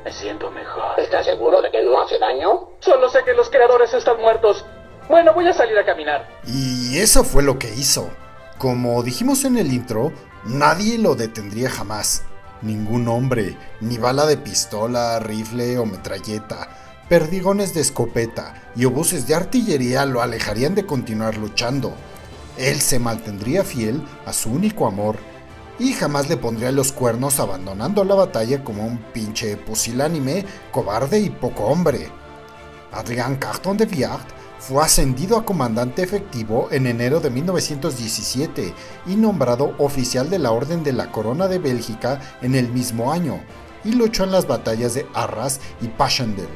Me 0.05 0.12
siento 0.12 0.50
mejor. 0.50 0.99
¿Estás 0.99 1.26
seguro 1.26 1.61
de 1.61 1.71
que 1.71 1.83
no 1.83 2.00
hace 2.00 2.19
daño? 2.19 2.71
Solo 2.81 3.09
sé 3.09 3.21
que 3.25 3.35
los 3.35 3.50
creadores 3.50 3.93
están 3.93 4.21
muertos. 4.21 4.64
Bueno, 5.09 5.33
voy 5.35 5.49
a 5.49 5.52
salir 5.52 5.76
a 5.78 5.85
caminar. 5.85 6.28
Y 6.47 6.99
eso 6.99 7.25
fue 7.25 7.43
lo 7.43 7.59
que 7.59 7.75
hizo. 7.75 8.11
Como 8.59 9.02
dijimos 9.02 9.45
en 9.45 9.59
el 9.59 9.73
intro, 9.73 10.12
nadie 10.45 10.99
lo 10.99 11.14
detendría 11.14 11.71
jamás. 11.71 12.25
Ningún 12.62 13.09
hombre, 13.09 13.57
ni 13.81 13.99
bala 13.99 14.26
de 14.26 14.37
pistola, 14.37 15.19
rifle 15.21 15.78
o 15.78 15.87
metralleta, 15.87 16.69
perdigones 17.09 17.73
de 17.73 17.81
escopeta 17.81 18.55
y 18.75 18.85
obuses 18.85 19.26
de 19.26 19.35
artillería 19.35 20.05
lo 20.07 20.23
alejarían 20.23 20.75
de 20.75 20.87
continuar 20.87 21.37
luchando. 21.37 21.95
Él 22.57 22.81
se 22.81 22.99
mantendría 22.99 23.62
fiel 23.62 24.02
a 24.26 24.33
su 24.33 24.50
único 24.50 24.87
amor 24.87 25.17
y 25.79 25.93
jamás 25.93 26.29
le 26.29 26.37
pondría 26.37 26.73
los 26.73 26.93
cuernos 26.93 27.39
abandonando 27.41 28.05
la 28.05 28.15
batalla 28.15 28.65
como 28.65 28.87
un 28.87 28.99
pinche 29.13 29.57
pusilánime, 29.57 30.45
cobarde 30.73 31.21
y 31.21 31.31
poco 31.31 31.65
hombre. 31.65 32.11
Adrián 32.93 33.37
Carton 33.37 33.77
de 33.77 33.87
Viart 33.87 34.29
fue 34.59 34.83
ascendido 34.83 35.37
a 35.37 35.45
comandante 35.45 36.03
efectivo 36.03 36.69
en 36.73 36.87
enero 36.87 37.21
de 37.21 37.31
1917 37.31 38.75
y 39.07 39.17
nombrado 39.17 39.75
oficial 39.79 40.31
de 40.31 40.39
la 40.39 40.51
Orden 40.51 40.83
de 40.83 40.93
la 40.93 41.13
Corona 41.13 41.47
de 41.47 41.59
Bélgica 41.59 42.21
en 42.43 42.55
el 42.55 42.69
mismo 42.69 43.13
año, 43.13 43.41
y 43.85 43.93
luchó 43.93 44.25
en 44.25 44.33
las 44.33 44.47
batallas 44.47 44.95
de 44.95 45.07
Arras 45.15 45.61
y 45.81 45.87
Passchendaele, 45.87 46.49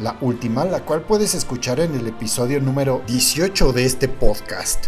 la 0.00 0.16
última 0.20 0.64
la 0.64 0.84
cual 0.84 1.02
puedes 1.02 1.34
escuchar 1.34 1.78
en 1.78 1.94
el 1.94 2.08
episodio 2.08 2.60
número 2.60 3.02
18 3.06 3.72
de 3.72 3.84
este 3.84 4.08
podcast. 4.08 4.86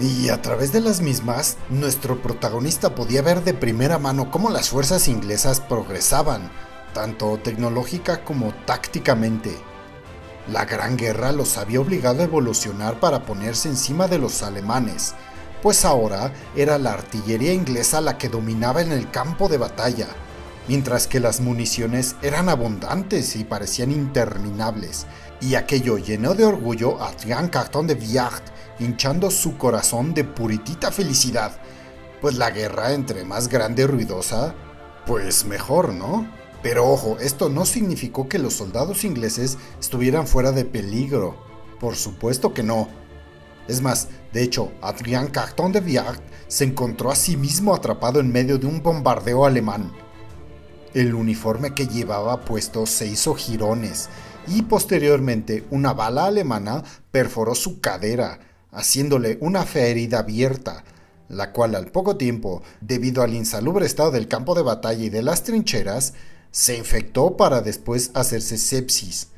Y 0.00 0.28
a 0.28 0.40
través 0.40 0.72
de 0.72 0.80
las 0.80 1.00
mismas, 1.00 1.56
nuestro 1.70 2.22
protagonista 2.22 2.94
podía 2.94 3.20
ver 3.20 3.42
de 3.42 3.52
primera 3.52 3.98
mano 3.98 4.30
cómo 4.30 4.48
las 4.48 4.68
fuerzas 4.68 5.08
inglesas 5.08 5.60
progresaban, 5.60 6.52
tanto 6.94 7.36
tecnológica 7.38 8.24
como 8.24 8.54
tácticamente. 8.64 9.56
La 10.52 10.64
Gran 10.66 10.96
Guerra 10.96 11.32
los 11.32 11.58
había 11.58 11.80
obligado 11.80 12.20
a 12.20 12.24
evolucionar 12.24 13.00
para 13.00 13.24
ponerse 13.24 13.68
encima 13.68 14.06
de 14.06 14.18
los 14.18 14.44
alemanes, 14.44 15.14
pues 15.62 15.84
ahora 15.84 16.32
era 16.54 16.78
la 16.78 16.92
artillería 16.92 17.52
inglesa 17.52 18.00
la 18.00 18.18
que 18.18 18.28
dominaba 18.28 18.82
en 18.82 18.92
el 18.92 19.10
campo 19.10 19.48
de 19.48 19.58
batalla, 19.58 20.06
mientras 20.68 21.08
que 21.08 21.18
las 21.18 21.40
municiones 21.40 22.14
eran 22.22 22.48
abundantes 22.48 23.34
y 23.34 23.42
parecían 23.42 23.90
interminables, 23.90 25.06
y 25.40 25.56
aquello 25.56 25.98
llenó 25.98 26.34
de 26.34 26.44
orgullo 26.44 27.02
a 27.02 27.08
Adrien 27.08 27.48
Carton 27.48 27.88
de 27.88 27.96
Viart, 27.96 28.44
hinchando 28.78 29.30
su 29.30 29.56
corazón 29.56 30.14
de 30.14 30.24
puritita 30.24 30.90
felicidad, 30.90 31.52
pues 32.20 32.36
la 32.36 32.50
guerra 32.50 32.92
entre 32.92 33.24
más 33.24 33.48
grande 33.48 33.82
y 33.82 33.86
ruidosa, 33.86 34.54
pues 35.06 35.44
mejor, 35.44 35.92
¿no? 35.92 36.28
Pero 36.62 36.90
ojo, 36.90 37.18
esto 37.20 37.48
no 37.48 37.64
significó 37.64 38.28
que 38.28 38.38
los 38.38 38.54
soldados 38.54 39.04
ingleses 39.04 39.58
estuvieran 39.78 40.26
fuera 40.26 40.52
de 40.52 40.64
peligro. 40.64 41.36
Por 41.78 41.94
supuesto 41.94 42.52
que 42.52 42.64
no. 42.64 42.88
Es 43.68 43.80
más, 43.80 44.08
de 44.32 44.42
hecho, 44.42 44.72
Adrien 44.82 45.28
Carton 45.28 45.72
de 45.72 45.80
Viart 45.80 46.22
se 46.48 46.64
encontró 46.64 47.10
a 47.10 47.16
sí 47.16 47.36
mismo 47.36 47.74
atrapado 47.74 48.18
en 48.18 48.32
medio 48.32 48.58
de 48.58 48.66
un 48.66 48.82
bombardeo 48.82 49.44
alemán. 49.44 49.92
El 50.94 51.14
uniforme 51.14 51.74
que 51.74 51.86
llevaba 51.86 52.44
puesto 52.44 52.86
se 52.86 53.06
hizo 53.06 53.34
jirones 53.34 54.08
y 54.48 54.62
posteriormente 54.62 55.66
una 55.70 55.92
bala 55.92 56.24
alemana 56.24 56.82
perforó 57.10 57.54
su 57.54 57.80
cadera, 57.80 58.40
haciéndole 58.72 59.38
una 59.40 59.64
fea 59.64 59.86
herida 59.86 60.20
abierta, 60.20 60.84
la 61.28 61.52
cual 61.52 61.74
al 61.74 61.90
poco 61.90 62.16
tiempo, 62.16 62.62
debido 62.80 63.22
al 63.22 63.34
insalubre 63.34 63.86
estado 63.86 64.10
del 64.10 64.28
campo 64.28 64.54
de 64.54 64.62
batalla 64.62 65.04
y 65.04 65.10
de 65.10 65.22
las 65.22 65.44
trincheras, 65.44 66.14
se 66.50 66.76
infectó 66.76 67.36
para 67.36 67.60
después 67.60 68.10
hacerse 68.14 68.58
sepsis. 68.58 69.28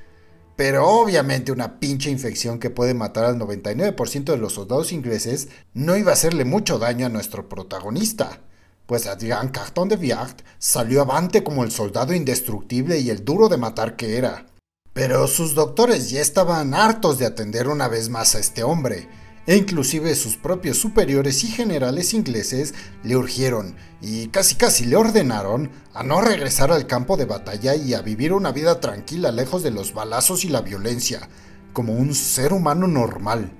Pero 0.56 0.86
obviamente 0.86 1.52
una 1.52 1.80
pinche 1.80 2.10
infección 2.10 2.58
que 2.58 2.70
puede 2.70 2.94
matar 2.94 3.24
al 3.24 3.38
99% 3.38 4.24
de 4.24 4.36
los 4.36 4.54
soldados 4.54 4.92
ingleses 4.92 5.48
no 5.72 5.96
iba 5.96 6.10
a 6.10 6.14
hacerle 6.14 6.44
mucho 6.44 6.78
daño 6.78 7.06
a 7.06 7.10
nuestro 7.10 7.48
protagonista, 7.48 8.40
pues 8.86 9.06
Adrián 9.06 9.48
Carton 9.48 9.88
de 9.88 9.96
Viart 9.96 10.42
salió 10.58 11.00
avante 11.00 11.42
como 11.42 11.64
el 11.64 11.70
soldado 11.70 12.12
indestructible 12.12 12.98
y 12.98 13.08
el 13.10 13.24
duro 13.24 13.48
de 13.48 13.56
matar 13.56 13.96
que 13.96 14.18
era. 14.18 14.46
Pero 14.92 15.28
sus 15.28 15.54
doctores 15.54 16.10
ya 16.10 16.20
estaban 16.20 16.74
hartos 16.74 17.18
de 17.18 17.26
atender 17.26 17.68
una 17.68 17.88
vez 17.88 18.08
más 18.08 18.34
a 18.34 18.40
este 18.40 18.64
hombre, 18.64 19.08
e 19.50 19.56
inclusive 19.56 20.14
sus 20.14 20.36
propios 20.36 20.78
superiores 20.78 21.42
y 21.42 21.48
generales 21.48 22.14
ingleses 22.14 22.72
le 23.02 23.16
urgieron 23.16 23.74
y 24.00 24.28
casi 24.28 24.54
casi 24.54 24.84
le 24.84 24.94
ordenaron 24.94 25.72
a 25.92 26.04
no 26.04 26.20
regresar 26.20 26.70
al 26.70 26.86
campo 26.86 27.16
de 27.16 27.24
batalla 27.24 27.74
y 27.74 27.94
a 27.94 28.00
vivir 28.00 28.32
una 28.32 28.52
vida 28.52 28.78
tranquila 28.78 29.32
lejos 29.32 29.64
de 29.64 29.72
los 29.72 29.92
balazos 29.92 30.44
y 30.44 30.50
la 30.50 30.60
violencia, 30.60 31.28
como 31.72 31.94
un 31.94 32.14
ser 32.14 32.52
humano 32.52 32.86
normal. 32.86 33.50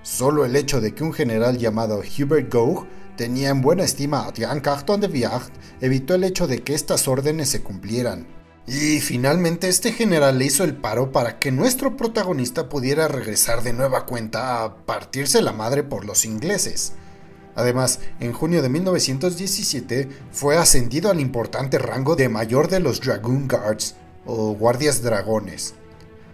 Solo 0.00 0.46
el 0.46 0.56
hecho 0.56 0.80
de 0.80 0.94
que 0.94 1.04
un 1.04 1.12
general 1.12 1.58
llamado 1.58 1.98
Hubert 1.98 2.50
Gough 2.50 2.86
tenía 3.18 3.50
en 3.50 3.60
buena 3.60 3.84
estima 3.84 4.26
a 4.26 4.32
Jean 4.32 4.60
Carton 4.60 5.02
de 5.02 5.08
Viard 5.08 5.52
evitó 5.82 6.14
el 6.14 6.24
hecho 6.24 6.46
de 6.46 6.62
que 6.62 6.72
estas 6.72 7.08
órdenes 7.08 7.50
se 7.50 7.62
cumplieran. 7.62 8.35
Y 8.68 9.00
finalmente 9.00 9.68
este 9.68 9.92
general 9.92 10.38
le 10.38 10.46
hizo 10.46 10.64
el 10.64 10.74
paro 10.74 11.12
para 11.12 11.38
que 11.38 11.52
nuestro 11.52 11.96
protagonista 11.96 12.68
pudiera 12.68 13.06
regresar 13.06 13.62
de 13.62 13.72
nueva 13.72 14.06
cuenta 14.06 14.64
a 14.64 14.74
partirse 14.84 15.40
la 15.40 15.52
madre 15.52 15.84
por 15.84 16.04
los 16.04 16.24
ingleses. 16.24 16.94
Además, 17.54 18.00
en 18.18 18.32
junio 18.32 18.62
de 18.62 18.68
1917 18.68 20.08
fue 20.32 20.58
ascendido 20.58 21.10
al 21.10 21.20
importante 21.20 21.78
rango 21.78 22.16
de 22.16 22.28
mayor 22.28 22.68
de 22.68 22.80
los 22.80 23.00
Dragoon 23.00 23.46
Guards 23.46 23.94
o 24.26 24.54
guardias 24.54 25.00
dragones. 25.00 25.74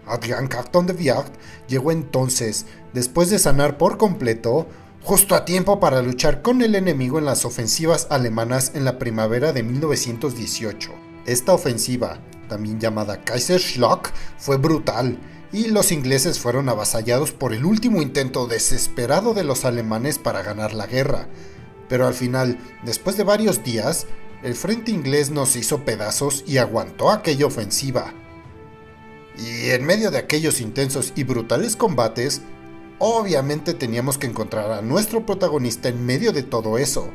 Adrian 0.07 0.49
Carton 0.49 0.87
de 0.87 0.95
Viard 0.95 1.31
llegó 1.69 1.93
entonces, 1.93 2.65
después 2.95 3.29
de 3.29 3.39
sanar 3.39 3.77
por 3.77 3.99
completo, 3.99 4.67
justo 5.03 5.35
a 5.35 5.45
tiempo 5.45 5.81
para 5.81 6.01
luchar 6.01 6.41
con 6.41 6.62
el 6.62 6.75
enemigo 6.75 7.19
en 7.19 7.27
las 7.27 7.45
ofensivas 7.45 8.07
alemanas 8.09 8.73
en 8.75 8.87
la 8.87 8.99
primavera 8.99 9.53
de 9.53 9.62
1918. 9.62 11.12
Esta 11.26 11.52
ofensiva, 11.55 12.19
también 12.49 12.81
llamada 12.81 13.23
Kaiserschlag, 13.23 14.12
fue 14.38 14.57
brutal 14.57 15.19
y 15.52 15.69
los 15.69 15.93
ingleses 15.93 16.38
fueron 16.38 16.69
avasallados 16.69 17.33
por 17.33 17.52
el 17.52 17.64
último 17.64 18.00
intento 18.00 18.47
desesperado 18.47 19.35
de 19.35 19.45
los 19.45 19.64
alemanes 19.64 20.19
para 20.19 20.43
ganar 20.43 20.73
la 20.73 20.87
guerra. 20.87 21.29
Pero 21.88 22.07
al 22.07 22.14
final, 22.14 22.59
después 22.85 23.17
de 23.17 23.25
varios 23.25 23.62
días, 23.62 24.07
el 24.43 24.55
frente 24.55 24.91
inglés 24.91 25.31
nos 25.31 25.55
hizo 25.57 25.85
pedazos 25.85 26.43
y 26.47 26.59
aguantó 26.59 27.11
aquella 27.11 27.47
ofensiva. 27.47 28.12
Y 29.38 29.71
en 29.71 29.85
medio 29.85 30.11
de 30.11 30.19
aquellos 30.19 30.61
intensos 30.61 31.12
y 31.17 31.25
brutales 31.25 31.76
combates, 31.76 32.43
obviamente 32.99 33.75
teníamos 33.75 34.19
que 34.19 34.26
encontrar 34.26 34.73
a 34.73 34.83
nuestro 34.83 35.25
protagonista 35.26 35.88
en 35.88 36.05
medio 36.05 36.33
de 36.33 36.43
todo 36.43 36.79
eso, 36.79 37.09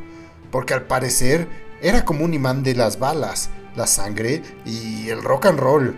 porque 0.52 0.74
al 0.74 0.88
parecer 0.88 1.48
era 1.82 2.06
como 2.06 2.24
un 2.24 2.34
imán 2.34 2.64
de 2.64 2.76
las 2.76 3.00
balas, 3.00 3.50
la 3.78 3.88
sangre 3.88 4.42
y 4.66 5.10
el 5.10 5.24
rock 5.24 5.46
and 5.46 5.60
roll. 5.60 5.98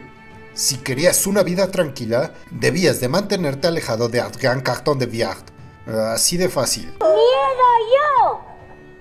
Si 0.54 0.78
querías 0.80 1.26
una 1.26 1.42
vida 1.42 1.72
tranquila, 1.72 2.34
debías 2.52 3.00
de 3.00 3.08
mantenerte 3.08 3.68
alejado 3.68 4.10
de 4.10 4.20
Adrian 4.20 4.62
Carton 4.62 5.00
de 5.00 5.06
Viard. 5.06 5.46
Así 5.88 6.38
de 6.38 6.50
fácil. 6.50 6.94
¡Miedo 7.00 7.70
yo! 7.96 8.42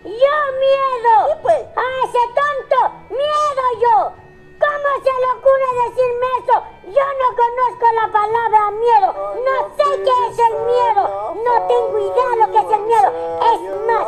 ¡Yo 0.05 0.37
miedo! 0.65 1.43
pues? 1.43 1.57
¡A 1.57 1.87
ese 2.07 2.23
tonto! 2.39 2.79
¡Miedo 3.11 3.65
yo! 3.83 4.13
¿Cómo 4.59 4.91
se 5.05 5.13
le 5.23 5.29
ocurre 5.39 5.71
decirme 5.85 6.27
eso? 6.39 6.57
Yo 6.87 7.07
no 7.21 7.29
conozco 7.37 7.87
la 7.95 8.07
palabra 8.13 8.71
miedo. 8.71 9.09
No 9.45 9.69
sé 9.77 10.03
qué 10.03 10.17
es 10.31 10.39
el 10.39 10.55
miedo. 10.65 11.35
No 11.45 11.67
tengo 11.67 11.99
idea 11.99 12.47
lo 12.47 12.53
que 12.53 12.59
es 12.59 12.79
el 12.79 12.83
miedo. 12.87 13.09
Es 13.53 13.61
más, 13.87 14.07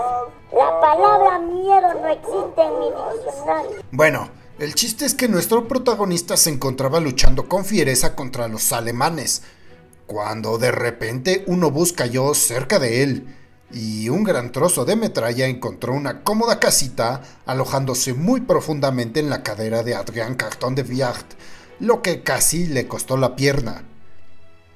la 0.52 0.80
palabra 0.80 1.38
miedo 1.38 1.94
no 1.94 2.08
existe 2.08 2.62
en 2.62 2.78
mi 2.80 2.86
diccionario. 2.86 3.82
Bueno, 3.92 4.28
el 4.60 4.74
chiste 4.74 5.06
es 5.06 5.14
que 5.14 5.26
nuestro 5.26 5.66
protagonista 5.66 6.36
se 6.36 6.50
encontraba 6.50 7.00
luchando 7.00 7.48
con 7.48 7.64
fiereza 7.64 8.14
contra 8.14 8.46
los 8.46 8.72
alemanes, 8.72 9.40
cuando 10.06 10.58
de 10.58 10.70
repente 10.70 11.44
un 11.46 11.64
obús 11.64 11.94
cayó 11.94 12.34
cerca 12.34 12.78
de 12.78 13.02
él 13.02 13.34
y 13.72 14.10
un 14.10 14.22
gran 14.22 14.52
trozo 14.52 14.84
de 14.84 14.96
metralla 14.96 15.46
encontró 15.46 15.94
una 15.94 16.22
cómoda 16.22 16.60
casita 16.60 17.22
alojándose 17.46 18.12
muy 18.12 18.42
profundamente 18.42 19.20
en 19.20 19.30
la 19.30 19.42
cadera 19.42 19.82
de 19.82 19.94
Adrián 19.94 20.34
Carton 20.34 20.74
de 20.74 20.82
Viard, 20.82 21.24
lo 21.78 22.02
que 22.02 22.22
casi 22.22 22.66
le 22.66 22.86
costó 22.86 23.16
la 23.16 23.36
pierna. 23.36 23.84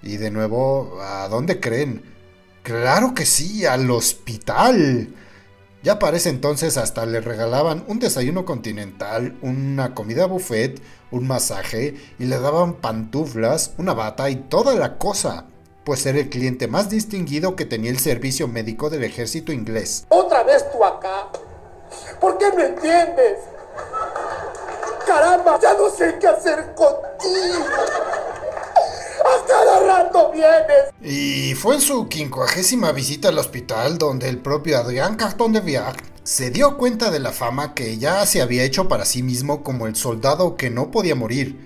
Y 0.02 0.16
de 0.16 0.30
nuevo, 0.30 0.98
¿a 1.02 1.28
dónde 1.28 1.60
creen? 1.60 2.02
Claro 2.62 3.12
que 3.12 3.26
sí, 3.26 3.66
al 3.66 3.90
hospital. 3.90 5.14
Ya 5.84 5.98
para 5.98 6.16
ese 6.16 6.30
entonces 6.30 6.78
hasta 6.78 7.04
le 7.04 7.20
regalaban 7.20 7.84
un 7.88 7.98
desayuno 7.98 8.46
continental, 8.46 9.36
una 9.42 9.94
comida 9.94 10.24
buffet, 10.24 10.80
un 11.10 11.26
masaje 11.26 11.94
y 12.18 12.24
le 12.24 12.40
daban 12.40 12.76
pantuflas, 12.76 13.72
una 13.76 13.92
bata 13.92 14.30
y 14.30 14.36
toda 14.36 14.74
la 14.76 14.96
cosa 14.96 15.44
pues 15.84 16.06
era 16.06 16.20
el 16.20 16.30
cliente 16.30 16.68
más 16.68 16.88
distinguido 16.88 17.54
que 17.54 17.66
tenía 17.66 17.90
el 17.90 17.98
servicio 17.98 18.48
médico 18.48 18.88
del 18.88 19.04
ejército 19.04 19.52
inglés. 19.52 20.06
¿Otra 20.08 20.42
vez 20.42 20.64
tú 20.72 20.82
acá? 20.82 21.28
¿Por 22.18 22.38
qué 22.38 22.46
no 22.56 22.62
entiendes? 22.62 23.40
Caramba, 25.06 25.60
ya 25.60 25.74
no 25.74 25.90
sé 25.90 26.16
qué 26.18 26.28
hacer 26.28 26.74
contigo. 26.74 27.66
Y 31.02 31.54
fue 31.54 31.76
en 31.76 31.80
su 31.80 32.08
quincuagésima 32.08 32.92
visita 32.92 33.28
al 33.28 33.38
hospital 33.38 33.98
donde 33.98 34.28
el 34.28 34.38
propio 34.38 34.78
Adrián 34.78 35.16
Carton 35.16 35.52
de 35.52 35.60
Viard 35.60 35.96
se 36.24 36.50
dio 36.50 36.78
cuenta 36.78 37.10
de 37.10 37.18
la 37.18 37.32
fama 37.32 37.74
que 37.74 37.98
ya 37.98 38.24
se 38.26 38.40
había 38.40 38.64
hecho 38.64 38.88
para 38.88 39.04
sí 39.04 39.22
mismo 39.22 39.62
como 39.62 39.86
el 39.86 39.94
soldado 39.94 40.56
que 40.56 40.70
no 40.70 40.90
podía 40.90 41.14
morir, 41.14 41.58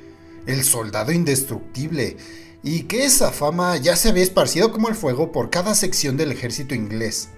el 0.46 0.64
soldado 0.64 1.12
indestructible, 1.12 2.16
y 2.62 2.82
que 2.82 3.04
esa 3.04 3.30
fama 3.30 3.76
ya 3.76 3.94
se 3.94 4.08
había 4.08 4.24
esparcido 4.24 4.72
como 4.72 4.88
el 4.88 4.96
fuego 4.96 5.30
por 5.30 5.50
cada 5.50 5.74
sección 5.76 6.16
del 6.16 6.32
ejército 6.32 6.74
inglés. 6.74 7.28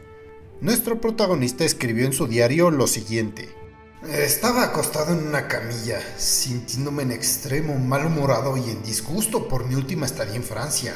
Nuestro 0.62 1.00
protagonista 1.00 1.64
escribió 1.64 2.06
en 2.06 2.14
su 2.14 2.26
diario 2.26 2.70
lo 2.70 2.87
siguiente. 2.87 3.60
Estaba 4.08 4.64
acostado 4.64 5.12
en 5.12 5.26
una 5.26 5.46
camilla, 5.46 6.00
sintiéndome 6.16 7.02
en 7.02 7.12
extremo 7.12 7.74
malhumorado 7.74 8.56
y 8.56 8.70
en 8.70 8.82
disgusto 8.82 9.46
por 9.46 9.66
mi 9.66 9.74
última 9.74 10.06
estadía 10.06 10.36
en 10.36 10.42
Francia, 10.42 10.94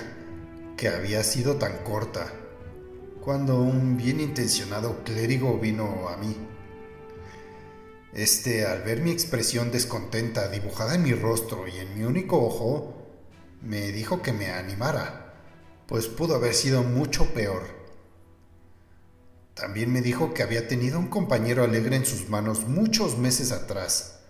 que 0.75 0.89
había 0.89 1.23
sido 1.23 1.57
tan 1.57 1.85
corta, 1.85 2.33
cuando 3.21 3.61
un 3.61 3.99
bien 3.99 4.21
intencionado 4.21 5.05
clérigo 5.05 5.59
vino 5.59 6.09
a 6.09 6.17
mí. 6.17 6.35
Este, 8.15 8.65
al 8.65 8.83
ver 8.85 9.03
mi 9.03 9.11
expresión 9.11 9.71
descontenta 9.71 10.49
dibujada 10.49 10.95
en 10.95 11.03
mi 11.03 11.13
rostro 11.13 11.69
y 11.69 11.77
en 11.77 11.95
mi 11.99 12.05
único 12.05 12.43
ojo, 12.43 12.95
me 13.61 13.93
dijo 13.93 14.23
que 14.23 14.33
me 14.33 14.51
animara, 14.51 15.43
pues 15.87 16.07
pudo 16.07 16.37
haber 16.37 16.55
sido 16.55 16.83
mucho 16.83 17.27
peor. 17.35 17.74
También 19.55 19.93
me 19.93 20.03
dijo 20.03 20.35
que 20.35 20.43
había 20.43 20.67
tenido 20.67 20.99
un 20.99 21.07
compañero 21.07 21.63
alegre 21.63 21.95
en 21.97 22.05
sus 22.05 22.29
manos 22.29 22.67
muchos 22.67 23.19
meses 23.19 23.53
atrás, 23.53 24.21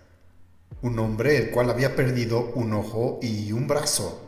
un 0.81 0.99
hombre 0.99 1.37
el 1.37 1.49
cual 1.49 1.71
había 1.71 1.95
perdido 1.95 2.51
un 2.53 2.73
ojo 2.73 3.19
y 3.23 3.51
un 3.51 3.67
brazo. 3.67 4.21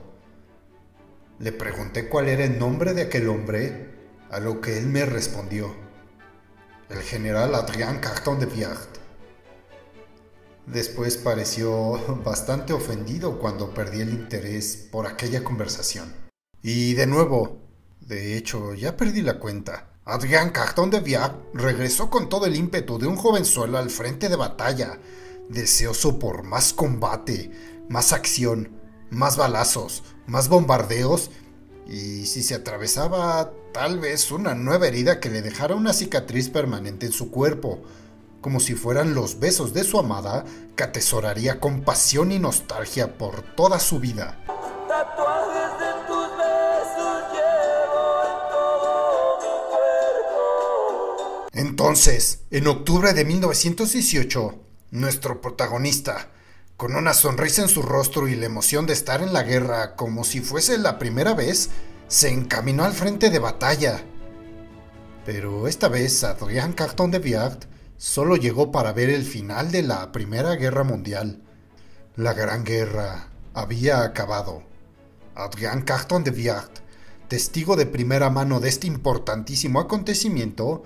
Le 1.37 1.51
pregunté 1.51 2.09
cuál 2.09 2.29
era 2.29 2.43
el 2.45 2.57
nombre 2.57 2.95
de 2.95 3.03
aquel 3.03 3.29
hombre, 3.29 3.93
a 4.31 4.39
lo 4.39 4.59
que 4.59 4.79
él 4.79 4.87
me 4.87 5.05
respondió, 5.05 5.75
el 6.89 7.01
general 7.01 7.53
Adrien 7.53 7.99
Carton 7.99 8.39
de 8.39 8.47
Viard. 8.47 8.87
Después 10.65 11.17
pareció 11.17 12.21
bastante 12.25 12.73
ofendido 12.73 13.37
cuando 13.37 13.71
perdí 13.71 14.01
el 14.01 14.09
interés 14.09 14.87
por 14.91 15.05
aquella 15.05 15.43
conversación. 15.43 16.11
Y 16.63 16.95
de 16.95 17.05
nuevo, 17.05 17.61
de 18.01 18.35
hecho, 18.35 18.73
ya 18.73 18.97
perdí 18.97 19.21
la 19.21 19.37
cuenta. 19.37 19.96
Adrián 20.09 20.51
Carton 20.51 20.89
de 20.89 21.01
Viard 21.01 21.35
regresó 21.53 22.09
con 22.09 22.29
todo 22.29 22.45
el 22.45 22.55
ímpetu 22.55 22.97
de 22.97 23.07
un 23.07 23.17
jovenzuelo 23.17 23.77
al 23.77 23.89
frente 23.89 24.29
de 24.29 24.37
batalla, 24.37 24.99
deseoso 25.49 26.17
por 26.17 26.43
más 26.43 26.71
combate, 26.71 27.51
más 27.89 28.13
acción, 28.13 28.71
más 29.09 29.35
balazos, 29.35 30.03
más 30.25 30.47
bombardeos 30.47 31.29
y 31.85 32.25
si 32.25 32.41
se 32.41 32.55
atravesaba 32.55 33.51
tal 33.73 33.99
vez 33.99 34.31
una 34.31 34.55
nueva 34.55 34.87
herida 34.87 35.19
que 35.19 35.29
le 35.29 35.41
dejara 35.41 35.75
una 35.75 35.91
cicatriz 35.91 36.47
permanente 36.47 37.07
en 37.07 37.11
su 37.11 37.29
cuerpo, 37.29 37.81
como 38.39 38.61
si 38.61 38.75
fueran 38.75 39.13
los 39.13 39.41
besos 39.41 39.73
de 39.73 39.83
su 39.83 39.99
amada, 39.99 40.45
que 40.77 40.85
atesoraría 40.85 41.59
con 41.59 41.81
pasión 41.81 42.31
y 42.31 42.39
nostalgia 42.39 43.17
por 43.17 43.41
toda 43.55 43.77
su 43.77 43.99
vida. 43.99 44.41
Entonces, 51.57 52.41
en 52.51 52.67
octubre 52.67 53.13
de 53.13 53.25
1918, 53.25 54.59
nuestro 54.91 55.41
protagonista, 55.41 56.29
con 56.77 56.95
una 56.95 57.15
sonrisa 57.15 57.63
en 57.63 57.67
su 57.67 57.81
rostro 57.81 58.27
y 58.27 58.35
la 58.35 58.45
emoción 58.45 58.85
de 58.85 58.93
estar 58.93 59.23
en 59.23 59.33
la 59.33 59.41
guerra 59.41 59.95
como 59.95 60.23
si 60.23 60.39
fuese 60.39 60.77
la 60.77 60.99
primera 60.99 61.33
vez, 61.33 61.71
se 62.07 62.29
encaminó 62.29 62.83
al 62.83 62.93
frente 62.93 63.31
de 63.31 63.39
batalla. 63.39 64.03
Pero 65.25 65.67
esta 65.67 65.87
vez 65.87 66.23
Adrián 66.23 66.73
Carton 66.73 67.09
de 67.09 67.17
Viard 67.17 67.57
solo 67.97 68.35
llegó 68.35 68.71
para 68.71 68.93
ver 68.93 69.09
el 69.09 69.23
final 69.23 69.71
de 69.71 69.81
la 69.81 70.11
Primera 70.11 70.55
Guerra 70.57 70.83
Mundial. 70.83 71.41
La 72.15 72.33
Gran 72.33 72.65
Guerra 72.65 73.29
había 73.55 74.03
acabado. 74.03 74.61
Adrián 75.33 75.81
Carton 75.81 76.23
de 76.23 76.29
Viard, 76.29 76.69
testigo 77.27 77.75
de 77.75 77.87
primera 77.87 78.29
mano 78.29 78.59
de 78.59 78.69
este 78.69 78.85
importantísimo 78.85 79.79
acontecimiento, 79.79 80.83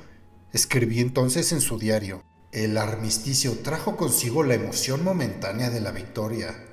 escribió 0.54 1.02
entonces 1.02 1.52
en 1.52 1.62
su 1.62 1.80
diario, 1.80 2.24
el 2.52 2.78
armisticio 2.78 3.60
trajo 3.64 3.96
consigo 3.96 4.44
la 4.44 4.56
emoción 4.56 5.04
momentánea 5.04 5.70
de 5.70 5.82
la 5.82 5.92
victoria, 5.92 6.66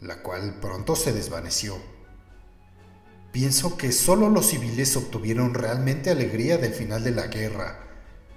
la 0.00 0.22
cual 0.22 0.58
pronto 0.60 0.96
se 0.96 1.12
desvaneció. 1.12 1.76
Pienso 3.32 3.76
que 3.76 3.92
solo 3.92 4.28
los 4.28 4.46
civiles 4.46 4.96
obtuvieron 4.96 5.54
realmente 5.54 6.10
alegría 6.10 6.58
del 6.58 6.72
final 6.72 7.04
de 7.04 7.12
la 7.12 7.26
guerra, 7.28 7.82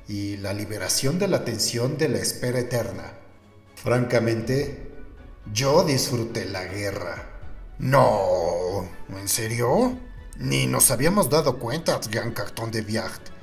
y 0.08 0.38
la 0.38 0.54
liberación 0.54 1.18
de 1.20 1.28
la 1.28 1.44
tensión 1.46 1.98
de 1.98 2.10
la 2.10 2.20
espera 2.20 2.60
eterna. 2.60 3.14
Francamente, 3.76 4.92
yo 5.52 5.84
disfruté 5.84 6.46
la 6.46 6.66
guerra. 6.66 7.30
No, 7.80 8.88
¿en 9.10 9.28
serio? 9.28 9.98
Ni 10.38 10.68
nos 10.68 10.92
habíamos 10.92 11.30
dado 11.30 11.60
cuenta, 11.60 12.00
Gran 12.10 12.32
Cartón 12.32 12.72
de 12.72 12.82
Viard. 12.82 13.35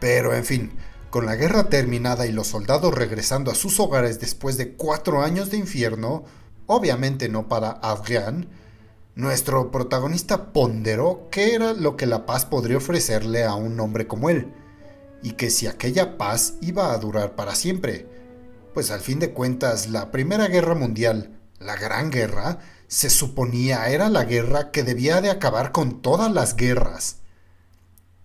Pero 0.00 0.34
en 0.34 0.44
fin, 0.44 0.72
con 1.10 1.26
la 1.26 1.36
guerra 1.36 1.68
terminada 1.68 2.26
y 2.26 2.32
los 2.32 2.48
soldados 2.48 2.94
regresando 2.94 3.50
a 3.50 3.54
sus 3.54 3.80
hogares 3.80 4.20
después 4.20 4.56
de 4.56 4.72
cuatro 4.72 5.22
años 5.22 5.50
de 5.50 5.56
infierno, 5.56 6.24
obviamente 6.66 7.28
no 7.28 7.48
para 7.48 7.70
Adrián, 7.70 8.48
nuestro 9.14 9.70
protagonista 9.70 10.52
ponderó 10.52 11.28
qué 11.30 11.54
era 11.54 11.72
lo 11.72 11.96
que 11.96 12.04
la 12.04 12.26
paz 12.26 12.44
podría 12.44 12.76
ofrecerle 12.76 13.44
a 13.44 13.54
un 13.54 13.80
hombre 13.80 14.06
como 14.06 14.28
él, 14.28 14.52
y 15.22 15.32
que 15.32 15.48
si 15.48 15.66
aquella 15.66 16.18
paz 16.18 16.54
iba 16.60 16.92
a 16.92 16.98
durar 16.98 17.34
para 17.34 17.54
siempre, 17.54 18.06
pues 18.74 18.90
al 18.90 19.00
fin 19.00 19.18
de 19.18 19.32
cuentas 19.32 19.88
la 19.88 20.10
Primera 20.10 20.48
Guerra 20.48 20.74
Mundial, 20.74 21.40
la 21.58 21.76
Gran 21.76 22.10
Guerra, 22.10 22.58
se 22.88 23.08
suponía 23.08 23.88
era 23.88 24.10
la 24.10 24.24
guerra 24.24 24.70
que 24.70 24.82
debía 24.82 25.22
de 25.22 25.30
acabar 25.30 25.72
con 25.72 26.02
todas 26.02 26.30
las 26.30 26.54
guerras. 26.54 27.20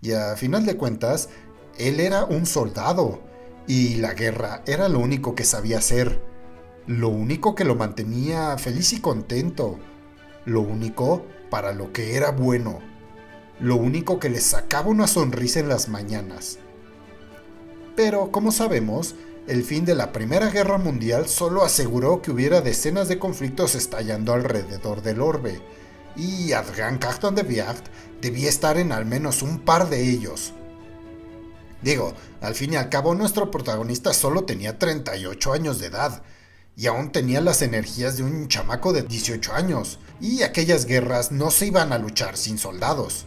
Y 0.02 0.12
a 0.12 0.36
final 0.36 0.66
de 0.66 0.76
cuentas, 0.76 1.30
él 1.78 2.00
era 2.00 2.24
un 2.24 2.46
soldado, 2.46 3.20
y 3.66 3.96
la 3.96 4.14
guerra 4.14 4.62
era 4.66 4.88
lo 4.88 4.98
único 4.98 5.34
que 5.34 5.44
sabía 5.44 5.78
hacer, 5.78 6.20
lo 6.86 7.08
único 7.08 7.54
que 7.54 7.64
lo 7.64 7.74
mantenía 7.74 8.56
feliz 8.58 8.92
y 8.92 9.00
contento, 9.00 9.78
lo 10.44 10.60
único 10.60 11.24
para 11.50 11.72
lo 11.72 11.92
que 11.92 12.16
era 12.16 12.32
bueno, 12.32 12.80
lo 13.60 13.76
único 13.76 14.18
que 14.18 14.30
le 14.30 14.40
sacaba 14.40 14.88
una 14.88 15.06
sonrisa 15.06 15.60
en 15.60 15.68
las 15.68 15.88
mañanas. 15.88 16.58
Pero, 17.94 18.32
como 18.32 18.50
sabemos, 18.50 19.14
el 19.46 19.64
fin 19.64 19.84
de 19.84 19.94
la 19.94 20.12
Primera 20.12 20.50
Guerra 20.50 20.78
Mundial 20.78 21.28
solo 21.28 21.62
aseguró 21.62 22.22
que 22.22 22.30
hubiera 22.30 22.60
decenas 22.60 23.08
de 23.08 23.18
conflictos 23.18 23.74
estallando 23.74 24.32
alrededor 24.32 25.02
del 25.02 25.20
orbe, 25.20 25.60
y 26.16 26.52
Adrian 26.52 26.98
Carton 26.98 27.34
de 27.34 27.42
Viard 27.42 27.82
debía 28.20 28.48
estar 28.48 28.76
en 28.78 28.92
al 28.92 29.06
menos 29.06 29.42
un 29.42 29.60
par 29.60 29.88
de 29.88 30.10
ellos. 30.10 30.54
Digo, 31.82 32.14
al 32.40 32.54
fin 32.54 32.72
y 32.72 32.76
al 32.76 32.88
cabo 32.88 33.14
nuestro 33.14 33.50
protagonista 33.50 34.12
solo 34.14 34.44
tenía 34.44 34.78
38 34.78 35.52
años 35.52 35.78
de 35.78 35.86
edad, 35.86 36.22
y 36.76 36.86
aún 36.86 37.12
tenía 37.12 37.40
las 37.40 37.60
energías 37.62 38.16
de 38.16 38.22
un 38.22 38.48
chamaco 38.48 38.92
de 38.92 39.02
18 39.02 39.52
años, 39.52 39.98
y 40.20 40.42
aquellas 40.42 40.86
guerras 40.86 41.32
no 41.32 41.50
se 41.50 41.66
iban 41.66 41.92
a 41.92 41.98
luchar 41.98 42.36
sin 42.36 42.58
soldados. 42.58 43.26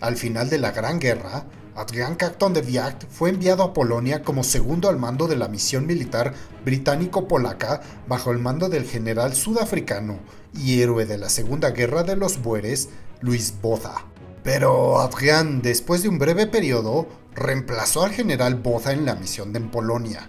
Al 0.00 0.16
final 0.16 0.50
de 0.50 0.58
la 0.58 0.72
Gran 0.72 0.98
Guerra, 0.98 1.46
Adrian 1.76 2.16
Cacton 2.16 2.54
de 2.54 2.62
Viacht 2.62 3.04
fue 3.10 3.30
enviado 3.30 3.62
a 3.62 3.74
Polonia 3.74 4.22
como 4.22 4.44
segundo 4.44 4.88
al 4.88 4.98
mando 4.98 5.28
de 5.28 5.36
la 5.36 5.48
misión 5.48 5.86
militar 5.86 6.32
británico-polaca 6.64 7.82
bajo 8.08 8.30
el 8.30 8.38
mando 8.38 8.68
del 8.68 8.84
general 8.84 9.34
sudafricano 9.34 10.18
y 10.54 10.80
héroe 10.80 11.04
de 11.04 11.18
la 11.18 11.28
Segunda 11.28 11.70
Guerra 11.70 12.02
de 12.02 12.16
los 12.16 12.42
Bueres, 12.42 12.88
Luis 13.20 13.54
Boza. 13.60 14.06
Pero 14.42 15.00
Adrian, 15.00 15.60
después 15.60 16.02
de 16.02 16.08
un 16.08 16.18
breve 16.18 16.46
periodo, 16.46 17.08
reemplazó 17.36 18.02
al 18.02 18.10
general 18.10 18.56
Boza 18.56 18.92
en 18.92 19.04
la 19.04 19.14
misión 19.14 19.52
de 19.52 19.60
Polonia. 19.60 20.28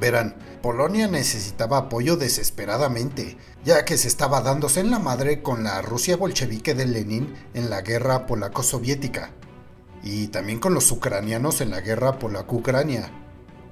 Verán, 0.00 0.36
Polonia 0.62 1.08
necesitaba 1.08 1.78
apoyo 1.78 2.16
desesperadamente, 2.16 3.36
ya 3.64 3.84
que 3.84 3.98
se 3.98 4.08
estaba 4.08 4.40
dándose 4.40 4.80
en 4.80 4.90
la 4.90 4.98
madre 4.98 5.42
con 5.42 5.64
la 5.64 5.82
Rusia 5.82 6.16
bolchevique 6.16 6.74
de 6.74 6.86
Lenin 6.86 7.34
en 7.54 7.68
la 7.68 7.82
guerra 7.82 8.26
polaco-soviética 8.26 9.32
y 10.02 10.28
también 10.28 10.58
con 10.58 10.74
los 10.74 10.90
ucranianos 10.90 11.60
en 11.60 11.70
la 11.70 11.80
guerra 11.80 12.18
polaco-ucrania, 12.18 13.10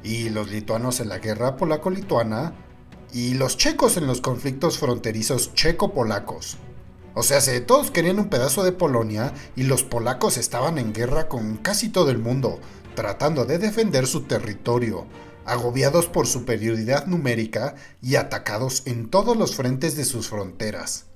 y 0.02 0.28
los 0.28 0.50
lituanos 0.50 1.00
en 1.00 1.08
la 1.08 1.18
guerra 1.18 1.56
polaco-lituana, 1.56 2.52
y 3.12 3.34
los 3.34 3.56
checos 3.56 3.96
en 3.96 4.06
los 4.06 4.20
conflictos 4.20 4.78
fronterizos 4.78 5.54
checo-polacos. 5.54 6.58
O 7.18 7.22
sea, 7.22 7.40
todos 7.64 7.90
querían 7.90 8.18
un 8.18 8.28
pedazo 8.28 8.62
de 8.62 8.72
Polonia 8.72 9.32
y 9.56 9.62
los 9.62 9.82
polacos 9.82 10.36
estaban 10.36 10.76
en 10.76 10.92
guerra 10.92 11.30
con 11.30 11.56
casi 11.56 11.88
todo 11.88 12.10
el 12.10 12.18
mundo, 12.18 12.60
tratando 12.94 13.46
de 13.46 13.56
defender 13.56 14.06
su 14.06 14.24
territorio, 14.24 15.06
agobiados 15.46 16.08
por 16.08 16.26
superioridad 16.26 17.06
numérica 17.06 17.74
y 18.02 18.16
atacados 18.16 18.82
en 18.84 19.08
todos 19.08 19.34
los 19.34 19.56
frentes 19.56 19.96
de 19.96 20.04
sus 20.04 20.28
fronteras. 20.28 21.06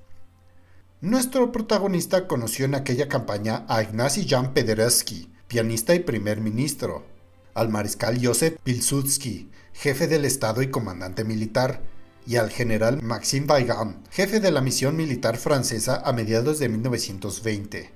Nuestro 1.01 1.51
protagonista 1.51 2.27
conoció 2.27 2.65
en 2.65 2.73
aquella 2.73 3.07
campaña 3.07 3.63
a 3.67 3.83
Ignacy 3.83 4.27
Jan 4.27 4.55
Pederewski, 4.55 5.31
pianista 5.47 5.93
y 5.93 5.99
primer 5.99 6.41
ministro, 6.41 7.05
al 7.53 7.69
mariscal 7.69 8.19
Joseph 8.19 8.57
Pilsudski, 8.63 9.51
jefe 9.73 10.07
del 10.07 10.25
Estado 10.25 10.63
y 10.63 10.71
comandante 10.71 11.23
militar, 11.23 11.83
y 12.25 12.35
al 12.37 12.49
general 12.49 13.01
Maxime 13.01 13.47
Weygand, 13.47 14.07
jefe 14.11 14.39
de 14.39 14.51
la 14.51 14.61
misión 14.61 14.95
militar 14.95 15.37
francesa 15.37 16.01
a 16.05 16.13
mediados 16.13 16.59
de 16.59 16.69
1920. 16.69 17.91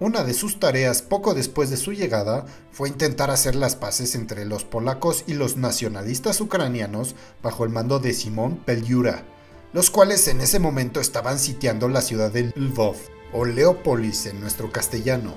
Una 0.00 0.24
de 0.24 0.34
sus 0.34 0.58
tareas 0.58 1.02
poco 1.02 1.32
después 1.32 1.70
de 1.70 1.76
su 1.76 1.92
llegada 1.92 2.44
fue 2.72 2.88
intentar 2.88 3.30
hacer 3.30 3.54
las 3.54 3.76
paces 3.76 4.14
entre 4.14 4.44
los 4.44 4.64
polacos 4.64 5.24
y 5.26 5.34
los 5.34 5.56
nacionalistas 5.56 6.40
ucranianos 6.40 7.14
bajo 7.42 7.64
el 7.64 7.70
mando 7.70 8.00
de 8.00 8.12
Simón 8.12 8.56
Peliura, 8.64 9.24
los 9.72 9.90
cuales 9.90 10.26
en 10.28 10.40
ese 10.40 10.58
momento 10.58 11.00
estaban 11.00 11.38
sitiando 11.38 11.88
la 11.88 12.00
ciudad 12.00 12.32
de 12.32 12.52
Lvov, 12.56 12.96
o 13.32 13.44
Leópolis 13.44 14.26
en 14.26 14.40
nuestro 14.40 14.70
castellano. 14.70 15.34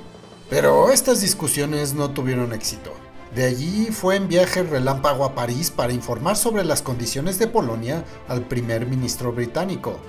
Pero 0.49 0.91
estas 0.91 1.21
discusiones 1.21 1.93
no 1.93 2.11
tuvieron 2.11 2.53
éxito. 2.53 2.93
De 3.35 3.43
allí 3.43 3.87
fue 3.91 4.15
en 4.15 4.29
viaje 4.29 4.63
relámpago 4.63 5.25
a 5.25 5.35
París 5.35 5.69
para 5.69 5.91
informar 5.91 6.37
sobre 6.37 6.63
las 6.63 6.81
condiciones 6.81 7.37
de 7.37 7.47
Polonia 7.47 8.05
al 8.29 8.45
primer 8.45 8.85
ministro 8.87 9.33
británico, 9.33 9.99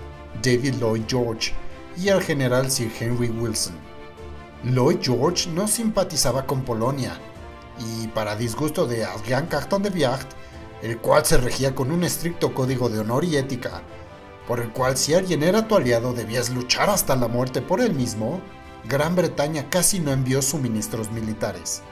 David 0.40 0.74
Lloyd 0.74 1.02
George, 1.08 1.52
y 1.96 2.10
al 2.10 2.22
general 2.22 2.70
Sir 2.70 2.88
Henry 3.00 3.30
Wilson. 3.30 3.74
Lloyd 4.62 4.98
George 5.02 5.50
no 5.50 5.66
simpatizaba 5.66 6.46
con 6.46 6.62
Polonia, 6.62 7.18
y 7.80 8.06
para 8.06 8.36
disgusto 8.36 8.86
de 8.86 9.04
Adrian 9.04 9.48
Carton 9.48 9.82
de 9.82 9.90
Viacht, 9.90 10.28
el 10.82 10.98
cual 10.98 11.26
se 11.26 11.38
regía 11.38 11.74
con 11.74 11.90
un 11.90 12.04
estricto 12.04 12.54
código 12.54 12.88
de 12.88 13.00
honor 13.00 13.24
y 13.24 13.36
ética, 13.36 13.82
por 14.46 14.60
el 14.60 14.70
cual 14.70 14.96
si 14.96 15.14
alguien 15.14 15.42
era 15.42 15.66
tu 15.66 15.74
aliado 15.74 16.12
debías 16.12 16.50
luchar 16.50 16.90
hasta 16.90 17.16
la 17.16 17.26
muerte 17.26 17.60
por 17.60 17.80
él 17.80 17.92
mismo, 17.92 18.40
Gran 18.88 19.16
Bretaña 19.16 19.68
casi 19.68 19.98
no 19.98 20.12
envió 20.12 20.42
suministros 20.42 21.10
militares. 21.10 21.82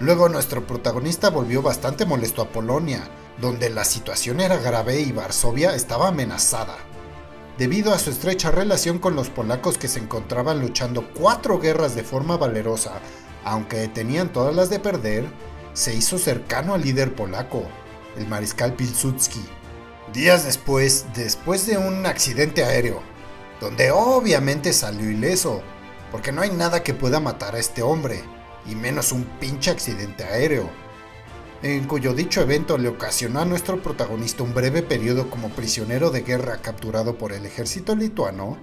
Luego 0.00 0.28
nuestro 0.28 0.66
protagonista 0.66 1.30
volvió 1.30 1.62
bastante 1.62 2.06
molesto 2.06 2.42
a 2.42 2.48
Polonia, 2.48 3.02
donde 3.38 3.70
la 3.70 3.84
situación 3.84 4.40
era 4.40 4.56
grave 4.56 5.00
y 5.00 5.12
Varsovia 5.12 5.74
estaba 5.74 6.08
amenazada. 6.08 6.76
Debido 7.58 7.92
a 7.92 7.98
su 7.98 8.10
estrecha 8.10 8.50
relación 8.50 8.98
con 8.98 9.14
los 9.14 9.28
polacos 9.28 9.76
que 9.76 9.88
se 9.88 9.98
encontraban 9.98 10.60
luchando 10.60 11.06
cuatro 11.12 11.58
guerras 11.58 11.94
de 11.94 12.02
forma 12.02 12.38
valerosa, 12.38 12.94
aunque 13.44 13.88
tenían 13.88 14.32
todas 14.32 14.56
las 14.56 14.70
de 14.70 14.80
perder, 14.80 15.26
se 15.74 15.94
hizo 15.94 16.18
cercano 16.18 16.74
al 16.74 16.82
líder 16.82 17.14
polaco, 17.14 17.64
el 18.16 18.26
mariscal 18.26 18.72
Pilsudski, 18.72 19.44
Días 20.12 20.44
después, 20.44 21.06
después 21.14 21.66
de 21.66 21.78
un 21.78 22.04
accidente 22.04 22.64
aéreo, 22.64 23.00
donde 23.60 23.92
obviamente 23.92 24.72
salió 24.72 25.08
ileso, 25.08 25.62
porque 26.10 26.32
no 26.32 26.42
hay 26.42 26.50
nada 26.50 26.82
que 26.82 26.94
pueda 26.94 27.20
matar 27.20 27.54
a 27.54 27.60
este 27.60 27.82
hombre, 27.82 28.24
y 28.66 28.74
menos 28.74 29.12
un 29.12 29.24
pinche 29.38 29.70
accidente 29.70 30.24
aéreo, 30.24 30.68
en 31.62 31.86
cuyo 31.86 32.14
dicho 32.14 32.40
evento 32.40 32.78
le 32.78 32.88
ocasionó 32.88 33.40
a 33.40 33.44
nuestro 33.44 33.82
protagonista 33.82 34.42
un 34.42 34.54
breve 34.54 34.82
periodo 34.82 35.28
como 35.28 35.50
prisionero 35.50 36.10
de 36.10 36.22
guerra 36.22 36.62
capturado 36.62 37.18
por 37.18 37.32
el 37.32 37.44
ejército 37.44 37.94
lituano, 37.94 38.56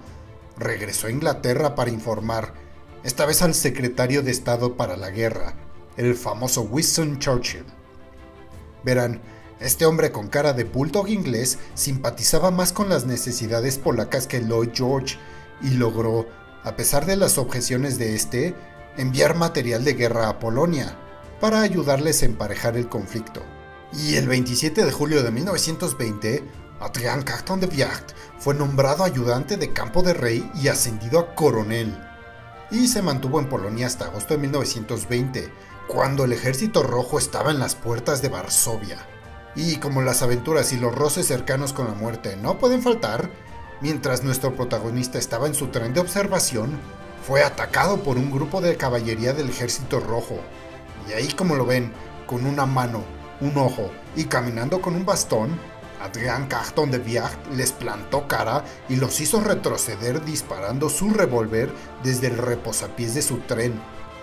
regresó 0.57 1.07
a 1.07 1.11
Inglaterra 1.11 1.75
para 1.75 1.91
informar, 1.91 2.53
esta 3.03 3.25
vez 3.25 3.43
al 3.43 3.53
secretario 3.53 4.23
de 4.23 4.31
Estado 4.31 4.75
para 4.75 4.97
la 4.97 5.11
Guerra, 5.11 5.53
el 5.95 6.15
famoso 6.15 6.63
Winston 6.63 7.19
Churchill. 7.19 7.65
Verán, 8.83 9.21
este 9.59 9.85
hombre 9.85 10.11
con 10.11 10.27
cara 10.27 10.53
de 10.53 10.63
bulldog 10.63 11.07
inglés 11.07 11.59
simpatizaba 11.73 12.51
más 12.51 12.73
con 12.73 12.89
las 12.89 13.05
necesidades 13.05 13.77
polacas 13.77 14.27
que 14.27 14.41
Lloyd 14.41 14.69
George 14.73 15.17
y 15.61 15.71
logró, 15.71 16.27
a 16.63 16.75
pesar 16.75 17.05
de 17.05 17.15
las 17.15 17.37
objeciones 17.37 17.97
de 17.97 18.15
este, 18.15 18.55
enviar 18.97 19.35
material 19.35 19.83
de 19.83 19.93
guerra 19.93 20.29
a 20.29 20.39
Polonia 20.39 20.97
para 21.39 21.61
ayudarles 21.61 22.21
a 22.21 22.25
emparejar 22.25 22.77
el 22.77 22.89
conflicto. 22.89 23.41
Y 23.93 24.15
el 24.15 24.27
27 24.27 24.83
de 24.83 24.91
julio 24.91 25.23
de 25.23 25.31
1920, 25.31 26.43
Adrian 26.79 27.23
Carton 27.23 27.59
de 27.59 27.67
Viacht 27.67 28.11
fue 28.37 28.53
nombrado 28.53 29.03
ayudante 29.03 29.57
de 29.57 29.71
campo 29.71 30.01
de 30.01 30.13
rey 30.13 30.49
y 30.55 30.67
ascendido 30.67 31.19
a 31.19 31.35
coronel. 31.35 31.97
Y 32.69 32.87
se 32.87 33.01
mantuvo 33.01 33.39
en 33.39 33.47
Polonia 33.47 33.87
hasta 33.87 34.05
agosto 34.05 34.33
de 34.33 34.41
1920, 34.41 35.51
cuando 35.87 36.25
el 36.25 36.33
ejército 36.33 36.83
rojo 36.83 37.17
estaba 37.17 37.51
en 37.51 37.59
las 37.59 37.75
puertas 37.75 38.21
de 38.21 38.29
Varsovia. 38.29 38.97
Y 39.55 39.77
como 39.77 40.01
las 40.01 40.21
aventuras 40.21 40.73
y 40.73 40.77
los 40.77 40.93
roces 40.93 41.27
cercanos 41.27 41.73
con 41.73 41.87
la 41.87 41.93
muerte 41.93 42.35
no 42.35 42.59
pueden 42.59 42.83
faltar, 42.83 43.31
mientras 43.81 44.23
nuestro 44.23 44.53
protagonista 44.55 45.17
estaba 45.17 45.47
en 45.47 45.55
su 45.55 45.67
tren 45.67 45.93
de 45.93 46.01
observación, 46.01 46.77
fue 47.27 47.43
atacado 47.43 47.97
por 47.97 48.17
un 48.17 48.31
grupo 48.31 48.61
de 48.61 48.77
caballería 48.77 49.33
del 49.33 49.49
ejército 49.49 49.99
rojo. 49.99 50.39
Y 51.09 51.11
ahí 51.11 51.27
como 51.27 51.55
lo 51.55 51.65
ven, 51.65 51.91
con 52.25 52.45
una 52.45 52.65
mano, 52.65 53.03
un 53.41 53.57
ojo 53.57 53.91
y 54.15 54.23
caminando 54.25 54.79
con 54.79 54.95
un 54.95 55.05
bastón, 55.05 55.59
Adrián 56.01 56.47
Carton 56.47 56.89
de 56.89 56.99
Viacht 56.99 57.37
les 57.53 57.73
plantó 57.73 58.29
cara 58.29 58.63
y 58.87 58.95
los 58.95 59.19
hizo 59.19 59.41
retroceder 59.41 60.23
disparando 60.23 60.89
su 60.89 61.09
revólver 61.09 61.69
desde 62.01 62.27
el 62.27 62.37
reposapiés 62.37 63.13
de 63.13 63.21
su 63.21 63.39
tren, 63.39 63.77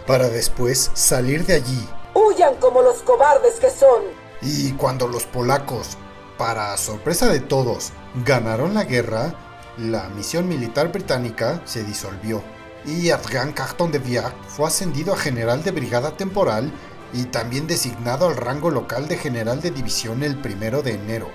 para 0.07 0.31
después 0.31 0.91
salir 0.95 1.45
de 1.45 1.57
allí. 1.57 1.87
¡Huyan 2.15 2.55
como 2.55 2.81
los 2.81 3.03
cobardes 3.03 3.57
que 3.61 3.69
son! 3.69 4.03
Y 4.41 4.73
cuando 4.73 5.09
los 5.09 5.25
polacos, 5.25 5.99
para 6.39 6.75
sorpresa 6.79 7.29
de 7.29 7.41
todos, 7.41 7.93
ganaron 8.25 8.73
la 8.73 8.85
guerra, 8.85 9.35
la 9.77 10.09
misión 10.09 10.49
militar 10.49 10.91
británica 10.91 11.61
se 11.67 11.85
disolvió 11.85 12.43
y 12.87 13.11
Adrian 13.11 13.53
Carton 13.53 13.91
de 13.91 13.99
Viac 13.99 14.35
fue 14.47 14.67
ascendido 14.67 15.15
a 15.15 15.17
general 15.17 15.63
de 15.63 15.71
brigada 15.71 16.17
temporal 16.17 16.71
y 17.13 17.25
también 17.25 17.67
designado 17.67 18.29
al 18.29 18.37
rango 18.37 18.71
local 18.71 19.09
de 19.09 19.17
general 19.17 19.61
de 19.61 19.71
división 19.71 20.23
el 20.23 20.37
1 20.37 20.83
de 20.83 20.95
enero. 20.95 21.31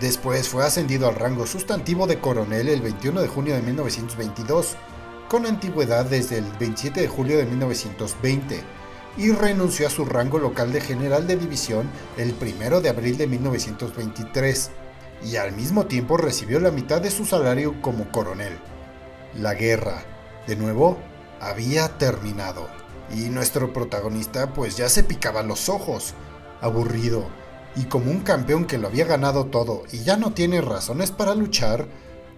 Después 0.00 0.48
fue 0.48 0.64
ascendido 0.64 1.08
al 1.08 1.14
rango 1.14 1.46
sustantivo 1.46 2.06
de 2.06 2.18
coronel 2.18 2.68
el 2.68 2.82
21 2.82 3.20
de 3.20 3.28
junio 3.28 3.54
de 3.54 3.62
1922, 3.62 4.76
con 5.28 5.46
antigüedad 5.46 6.04
desde 6.04 6.38
el 6.38 6.44
27 6.58 7.00
de 7.00 7.08
julio 7.08 7.38
de 7.38 7.46
1920, 7.46 8.60
y 9.16 9.30
renunció 9.30 9.86
a 9.86 9.90
su 9.90 10.04
rango 10.04 10.38
local 10.38 10.72
de 10.72 10.80
general 10.80 11.28
de 11.28 11.36
división 11.36 11.88
el 12.18 12.34
1 12.38 12.80
de 12.80 12.88
abril 12.88 13.16
de 13.16 13.28
1923, 13.28 14.70
y 15.24 15.36
al 15.36 15.52
mismo 15.52 15.86
tiempo 15.86 16.16
recibió 16.16 16.58
la 16.58 16.72
mitad 16.72 17.00
de 17.00 17.12
su 17.12 17.24
salario 17.24 17.80
como 17.80 18.10
coronel. 18.10 18.58
La 19.36 19.54
guerra, 19.54 20.04
de 20.46 20.56
nuevo, 20.56 20.98
había 21.40 21.98
terminado, 21.98 22.68
y 23.14 23.28
nuestro 23.30 23.72
protagonista 23.72 24.52
pues 24.52 24.76
ya 24.76 24.88
se 24.88 25.02
picaba 25.02 25.42
los 25.42 25.68
ojos, 25.68 26.14
aburrido, 26.60 27.26
y 27.76 27.84
como 27.84 28.10
un 28.10 28.20
campeón 28.20 28.66
que 28.66 28.78
lo 28.78 28.88
había 28.88 29.04
ganado 29.04 29.46
todo 29.46 29.82
y 29.92 30.04
ya 30.04 30.16
no 30.16 30.32
tiene 30.32 30.60
razones 30.60 31.10
para 31.10 31.34
luchar, 31.34 31.86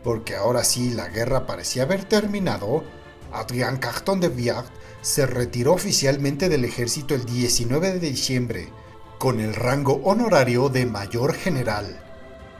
porque 0.03 0.37
ahora 0.37 0.65
sí 0.65 0.91
la 0.91 1.09
guerra 1.09 1.47
parecía 1.47 1.83
haber 1.83 2.05
terminado, 2.05 2.85
Adrián 3.33 3.79
Carton 3.79 4.21
de 4.21 4.29
Viard 4.29 4.67
se 5.03 5.27
retiró 5.27 5.75
oficialmente 5.75 6.49
del 6.49 6.65
ejército 6.65 7.15
el 7.15 7.25
19 7.25 7.93
de 7.93 8.01
diciembre, 8.01 8.73
con 9.19 9.41
el 9.41 9.55
rango 9.55 10.01
honorario 10.05 10.69
de 10.69 10.87
mayor 10.87 11.35
general. 11.35 12.03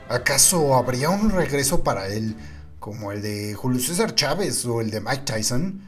¿Acaso 0.09 0.75
habría 0.75 1.09
un 1.09 1.29
regreso 1.29 1.83
para 1.83 2.07
él, 2.07 2.35
como 2.79 3.11
el 3.11 3.21
de 3.21 3.53
Julio 3.53 3.79
César 3.79 4.15
Chávez 4.15 4.65
o 4.65 4.81
el 4.81 4.91
de 4.91 5.01
Mike 5.01 5.23
Tyson? 5.25 5.81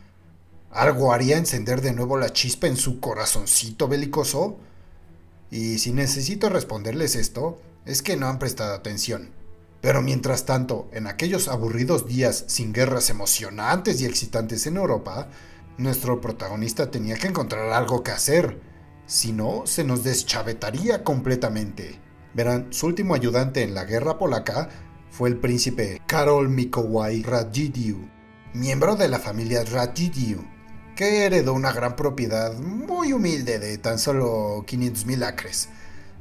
¿Algo 0.71 1.13
haría 1.13 1.37
encender 1.37 1.81
de 1.81 1.93
nuevo 1.93 2.17
la 2.17 2.31
chispa 2.31 2.67
en 2.67 2.77
su 2.77 2.99
corazoncito 2.99 3.87
belicoso? 3.87 4.57
Y 5.51 5.79
si 5.79 5.93
necesito 5.93 6.49
responderles 6.49 7.15
esto, 7.15 7.59
es 7.85 8.01
que 8.01 8.17
no 8.17 8.27
han 8.27 8.39
prestado 8.39 8.73
atención. 8.73 9.31
Pero 9.81 10.01
mientras 10.01 10.45
tanto, 10.45 10.89
en 10.91 11.07
aquellos 11.07 11.47
aburridos 11.47 12.05
días 12.05 12.43
sin 12.47 12.73
guerras 12.73 13.09
emocionantes 13.09 14.01
y 14.01 14.05
excitantes 14.05 14.67
en 14.67 14.77
Europa, 14.77 15.29
nuestro 15.77 16.19
protagonista 16.19 16.91
tenía 16.91 17.15
que 17.15 17.27
encontrar 17.27 17.71
algo 17.71 18.03
que 18.03 18.11
hacer. 18.11 18.59
Si 19.05 19.31
no, 19.31 19.65
se 19.65 19.83
nos 19.83 20.03
deschavetaría 20.03 21.03
completamente. 21.03 21.99
Verán, 22.33 22.67
su 22.71 22.87
último 22.87 23.15
ayudante 23.15 23.63
en 23.63 23.73
la 23.73 23.85
guerra 23.85 24.19
polaca 24.19 24.69
fue 25.11 25.29
el 25.29 25.37
príncipe 25.37 26.01
Karol 26.07 26.49
Mikołaj 26.49 27.23
Radziwiłł, 27.23 28.07
miembro 28.53 28.95
de 28.95 29.07
la 29.07 29.19
familia 29.19 29.63
Radziwiłł 29.63 30.43
que 30.99 31.25
heredó 31.25 31.53
una 31.53 31.71
gran 31.71 31.95
propiedad 31.95 32.59
muy 32.59 33.13
humilde 33.13 33.57
de 33.57 33.77
tan 33.77 33.99
solo 33.99 34.65
500.000 34.67 35.23
acres, 35.23 35.69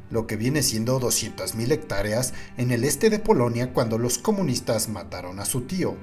lo 0.09 0.29
que 0.29 0.37
viene 0.37 0.63
siendo 0.63 1.01
200.000 1.01 1.73
hectáreas 1.73 2.33
en 2.57 2.71
el 2.71 2.85
este 2.85 3.11
de 3.11 3.19
Polonia 3.19 3.73
cuando 3.73 3.99
los 3.99 4.19
comunistas 4.19 4.89
mataron 4.89 5.41
a 5.41 5.47
su 5.47 5.63
tío. 5.63 5.97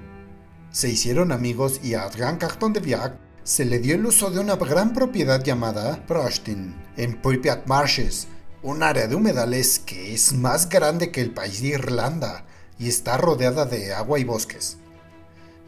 Se 0.72 0.90
hicieron 0.90 1.32
amigos 1.32 1.80
y 1.86 1.94
a 1.94 2.04
Adrian 2.04 2.36
Carton 2.36 2.74
de 2.74 2.82
Viac 2.82 3.18
se 3.44 3.64
le 3.64 3.80
dio 3.80 3.96
el 3.96 4.06
uso 4.06 4.30
de 4.30 4.42
una 4.42 4.58
gran 4.58 4.92
propiedad 4.92 5.42
llamada 5.42 6.06
Prostin, 6.06 6.76
en 6.98 7.22
Pripyat 7.22 7.68
Marshes, 7.68 8.28
un 8.62 8.84
área 8.84 9.08
de 9.08 9.16
humedales 9.16 9.80
que 9.80 10.14
es 10.14 10.34
más 10.34 10.68
grande 10.68 11.12
que 11.12 11.22
el 11.22 11.34
país 11.34 11.62
de 11.62 11.70
Irlanda 11.70 12.46
y 12.78 12.90
está 12.90 13.18
rodeada 13.18 13.66
de 13.66 13.94
agua 13.94 14.20
y 14.20 14.24
bosques. 14.24 14.78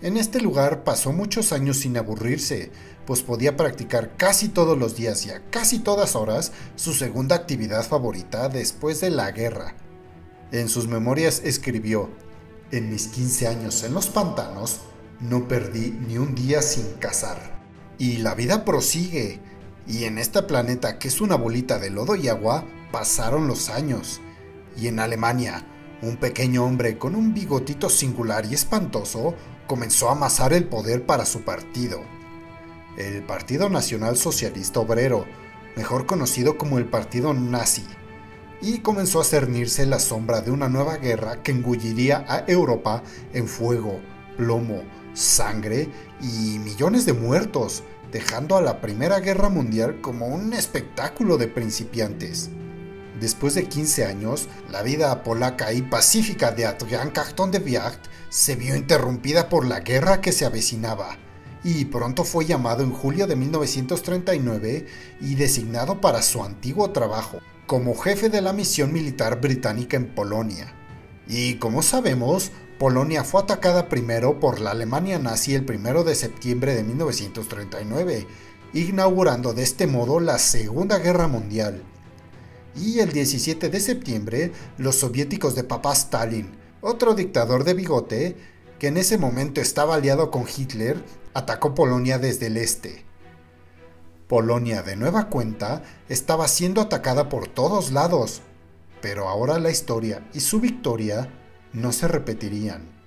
En 0.01 0.15
este 0.15 0.39
lugar 0.39 0.83
pasó 0.83 1.11
muchos 1.11 1.51
años 1.51 1.77
sin 1.77 1.97
aburrirse, 1.97 2.71
pues 3.07 3.23
podía 3.23 3.57
practicar 3.57 4.15
casi 4.15 4.49
todos 4.49 4.77
los 4.77 4.95
días 4.95 5.25
y 5.25 5.31
a 5.31 5.41
casi 5.49 5.79
todas 5.79 6.15
horas 6.15 6.51
su 6.75 6.93
segunda 6.93 7.35
actividad 7.35 7.83
favorita 7.83 8.49
después 8.49 9.01
de 9.01 9.09
la 9.09 9.31
guerra. 9.31 9.75
En 10.51 10.69
sus 10.69 10.87
memorias 10.87 11.41
escribió, 11.43 12.09
En 12.71 12.91
mis 12.91 13.07
15 13.07 13.47
años 13.47 13.83
en 13.83 13.93
los 13.93 14.07
pantanos, 14.07 14.81
no 15.19 15.47
perdí 15.47 15.91
ni 16.07 16.17
un 16.17 16.35
día 16.35 16.61
sin 16.61 16.93
cazar. 16.99 17.57
Y 17.97 18.17
la 18.17 18.35
vida 18.35 18.65
prosigue, 18.65 19.39
y 19.87 20.03
en 20.03 20.17
este 20.17 20.43
planeta 20.43 20.99
que 20.99 21.07
es 21.07 21.21
una 21.21 21.35
bolita 21.35 21.79
de 21.79 21.89
lodo 21.89 22.15
y 22.15 22.27
agua, 22.27 22.65
pasaron 22.91 23.47
los 23.47 23.69
años. 23.69 24.21
Y 24.79 24.87
en 24.87 24.99
Alemania, 24.99 25.65
un 26.01 26.17
pequeño 26.17 26.63
hombre 26.63 26.97
con 26.97 27.15
un 27.15 27.33
bigotito 27.33 27.89
singular 27.89 28.45
y 28.45 28.53
espantoso 28.53 29.35
comenzó 29.65 30.09
a 30.09 30.13
amasar 30.13 30.53
el 30.53 30.65
poder 30.65 31.05
para 31.05 31.25
su 31.25 31.41
partido, 31.41 32.01
el 32.97 33.23
Partido 33.23 33.69
Nacional 33.69 34.17
Socialista 34.17 34.79
Obrero, 34.79 35.25
mejor 35.75 36.05
conocido 36.05 36.57
como 36.57 36.77
el 36.77 36.85
Partido 36.85 37.33
Nazi, 37.33 37.85
y 38.61 38.79
comenzó 38.79 39.21
a 39.21 39.23
cernirse 39.23 39.85
la 39.85 39.99
sombra 39.99 40.41
de 40.41 40.51
una 40.51 40.69
nueva 40.69 40.97
guerra 40.97 41.43
que 41.43 41.51
engulliría 41.51 42.25
a 42.27 42.43
Europa 42.47 43.03
en 43.33 43.47
fuego, 43.47 43.99
plomo, 44.35 44.83
sangre 45.13 45.89
y 46.21 46.59
millones 46.59 47.05
de 47.05 47.13
muertos, 47.13 47.83
dejando 48.11 48.55
a 48.55 48.61
la 48.61 48.81
Primera 48.81 49.19
Guerra 49.19 49.49
Mundial 49.49 50.01
como 50.01 50.27
un 50.27 50.53
espectáculo 50.53 51.37
de 51.37 51.47
principiantes. 51.47 52.49
Después 53.19 53.55
de 53.55 53.67
15 53.67 54.05
años, 54.05 54.47
la 54.69 54.83
vida 54.83 55.23
polaca 55.23 55.73
y 55.73 55.81
pacífica 55.81 56.51
de 56.51 56.67
Adrian 56.67 57.09
Carton 57.09 57.49
de 57.49 57.57
Wiart 57.57 57.99
se 58.29 58.55
vio 58.55 58.75
interrumpida 58.75 59.49
por 59.49 59.65
la 59.65 59.79
guerra 59.79 60.21
que 60.21 60.31
se 60.31 60.45
avecinaba, 60.45 61.17
y 61.63 61.85
pronto 61.85 62.23
fue 62.23 62.45
llamado 62.45 62.83
en 62.83 62.91
julio 62.91 63.25
de 63.25 63.35
1939 63.35 64.85
y 65.19 65.33
designado 65.33 65.99
para 65.99 66.21
su 66.21 66.43
antiguo 66.43 66.91
trabajo, 66.91 67.39
como 67.65 67.95
jefe 67.95 68.29
de 68.29 68.41
la 68.41 68.53
misión 68.53 68.93
militar 68.93 69.41
británica 69.41 69.97
en 69.97 70.13
Polonia. 70.13 70.75
Y 71.27 71.55
como 71.55 71.81
sabemos, 71.81 72.51
Polonia 72.77 73.23
fue 73.23 73.41
atacada 73.41 73.89
primero 73.89 74.39
por 74.39 74.59
la 74.59 74.71
Alemania 74.71 75.17
nazi 75.17 75.55
el 75.55 75.65
1 75.67 76.03
de 76.03 76.13
septiembre 76.13 76.75
de 76.75 76.83
1939, 76.83 78.27
inaugurando 78.73 79.53
de 79.53 79.63
este 79.63 79.87
modo 79.87 80.19
la 80.19 80.37
Segunda 80.37 80.99
Guerra 80.99 81.27
Mundial 81.27 81.81
y 82.79 82.99
el 82.99 83.11
17 83.11 83.69
de 83.69 83.79
septiembre 83.79 84.51
los 84.77 84.97
soviéticos 84.97 85.55
de 85.55 85.63
Papá 85.63 85.93
Stalin, 85.93 86.51
otro 86.81 87.15
dictador 87.15 87.63
de 87.63 87.73
bigote, 87.73 88.37
que 88.79 88.87
en 88.87 88.97
ese 88.97 89.17
momento 89.17 89.61
estaba 89.61 89.95
aliado 89.95 90.29
con 90.29 90.45
Hitler, 90.47 91.03
atacó 91.33 91.73
Polonia 91.73 92.19
desde 92.19 92.47
el 92.47 92.57
este. 92.57 93.05
Polonia 94.27 94.83
de 94.83 94.95
nueva 94.95 95.29
cuenta 95.29 95.83
estaba 96.09 96.47
siendo 96.47 96.81
atacada 96.81 97.29
por 97.29 97.47
todos 97.47 97.91
lados, 97.91 98.41
pero 99.01 99.29
ahora 99.29 99.57
la 99.57 99.71
historia 99.71 100.27
y 100.33 100.41
su 100.41 100.59
victoria 100.59 101.29
no 101.73 101.91
se 101.91 102.07
repetirían. 102.07 102.97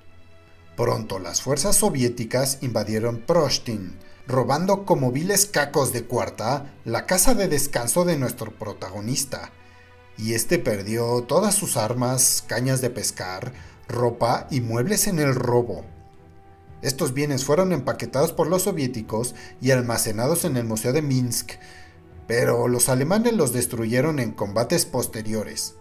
Pronto 0.76 1.18
las 1.18 1.42
fuerzas 1.42 1.76
soviéticas 1.76 2.58
invadieron 2.62 3.18
Prostin, 3.18 3.98
robando 4.26 4.86
como 4.86 5.12
viles 5.12 5.44
cacos 5.46 5.92
de 5.92 6.04
cuarta 6.04 6.72
la 6.84 7.04
casa 7.04 7.34
de 7.34 7.48
descanso 7.48 8.04
de 8.04 8.16
nuestro 8.16 8.52
protagonista, 8.52 9.52
y 10.16 10.34
este 10.34 10.58
perdió 10.58 11.22
todas 11.22 11.54
sus 11.54 11.76
armas, 11.76 12.44
cañas 12.46 12.80
de 12.80 12.90
pescar, 12.90 13.52
ropa 13.88 14.46
y 14.50 14.60
muebles 14.60 15.06
en 15.06 15.18
el 15.18 15.34
robo. 15.34 15.84
Estos 16.82 17.12
bienes 17.12 17.44
fueron 17.44 17.72
empaquetados 17.72 18.32
por 18.32 18.46
los 18.46 18.62
soviéticos 18.62 19.34
y 19.60 19.70
almacenados 19.70 20.44
en 20.44 20.56
el 20.56 20.64
Museo 20.64 20.92
de 20.92 21.02
Minsk, 21.02 21.52
pero 22.26 22.68
los 22.68 22.88
alemanes 22.88 23.34
los 23.34 23.52
destruyeron 23.52 24.18
en 24.18 24.32
combates 24.32 24.86
posteriores. 24.86 25.74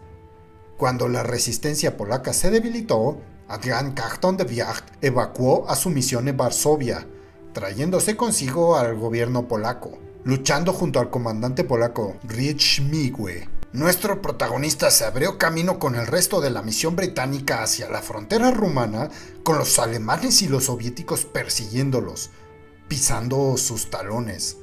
Cuando 0.78 1.08
la 1.08 1.24
resistencia 1.24 1.96
polaca 1.96 2.34
se 2.34 2.50
debilitó, 2.52 3.22
Adrian 3.48 3.94
Carton 3.94 4.38
de 4.38 4.44
Wiart 4.44 4.86
evacuó 5.02 5.70
a 5.70 5.76
su 5.76 5.90
misión 5.90 6.28
en 6.28 6.38
Varsovia, 6.38 7.08
trayéndose 7.54 8.16
consigo 8.16 8.78
al 8.78 8.96
gobierno 8.98 9.48
polaco, 9.48 9.98
luchando 10.24 10.74
junto 10.74 11.00
al 11.00 11.10
comandante 11.10 11.64
polaco 11.64 12.16
Rich 12.24 12.82
Migwe 12.82 13.59
nuestro 13.72 14.20
protagonista 14.22 14.90
se 14.90 15.06
abrió 15.06 15.38
camino 15.38 15.78
con 15.78 15.96
el 15.96 16.08
resto 16.08 16.42
de 16.42 16.50
la 16.50 16.64
misión 16.64 16.96
británica 16.96 17.62
hacia 17.62 17.88
la 17.88 18.02
frontera 18.02 18.50
rumana, 18.50 19.10
con 19.44 19.60
los 19.60 19.78
alemanes 19.78 20.42
y 20.42 20.48
los 20.48 20.66
soviéticos 20.66 21.26
persiguiéndolos, 21.26 22.32
pisando 22.88 23.58
sus 23.58 23.92
talones. 23.92 24.58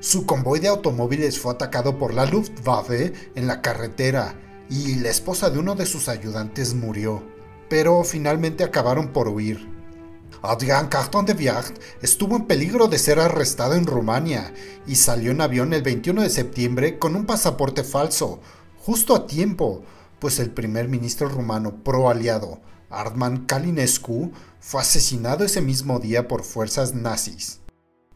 Su 0.00 0.26
convoy 0.26 0.60
de 0.60 0.68
automóviles 0.68 1.38
fue 1.38 1.52
atacado 1.52 1.98
por 1.98 2.12
la 2.12 2.26
Luftwaffe 2.26 3.32
en 3.34 3.46
la 3.46 3.62
carretera 3.62 4.34
y 4.68 4.96
la 4.96 5.08
esposa 5.08 5.48
de 5.48 5.58
uno 5.58 5.74
de 5.74 5.86
sus 5.86 6.08
ayudantes 6.08 6.74
murió, 6.74 7.22
pero 7.70 8.04
finalmente 8.04 8.64
acabaron 8.64 9.14
por 9.14 9.28
huir. 9.28 9.79
Adrian 10.42 10.88
Carton 10.88 11.26
de 11.26 11.34
Viacht 11.34 11.76
estuvo 12.00 12.34
en 12.36 12.46
peligro 12.46 12.88
de 12.88 12.98
ser 12.98 13.20
arrestado 13.20 13.74
en 13.74 13.86
Rumania 13.86 14.54
y 14.86 14.96
salió 14.96 15.32
en 15.32 15.42
avión 15.42 15.74
el 15.74 15.82
21 15.82 16.22
de 16.22 16.30
septiembre 16.30 16.98
con 16.98 17.14
un 17.14 17.26
pasaporte 17.26 17.84
falso, 17.84 18.40
justo 18.78 19.14
a 19.14 19.26
tiempo, 19.26 19.84
pues 20.18 20.38
el 20.38 20.50
primer 20.50 20.88
ministro 20.88 21.28
rumano 21.28 21.84
pro 21.84 22.08
aliado, 22.08 22.60
Artman 22.88 23.44
Kalinescu, 23.44 24.32
fue 24.60 24.80
asesinado 24.80 25.44
ese 25.44 25.60
mismo 25.60 25.98
día 25.98 26.26
por 26.26 26.42
fuerzas 26.42 26.94
nazis. 26.94 27.60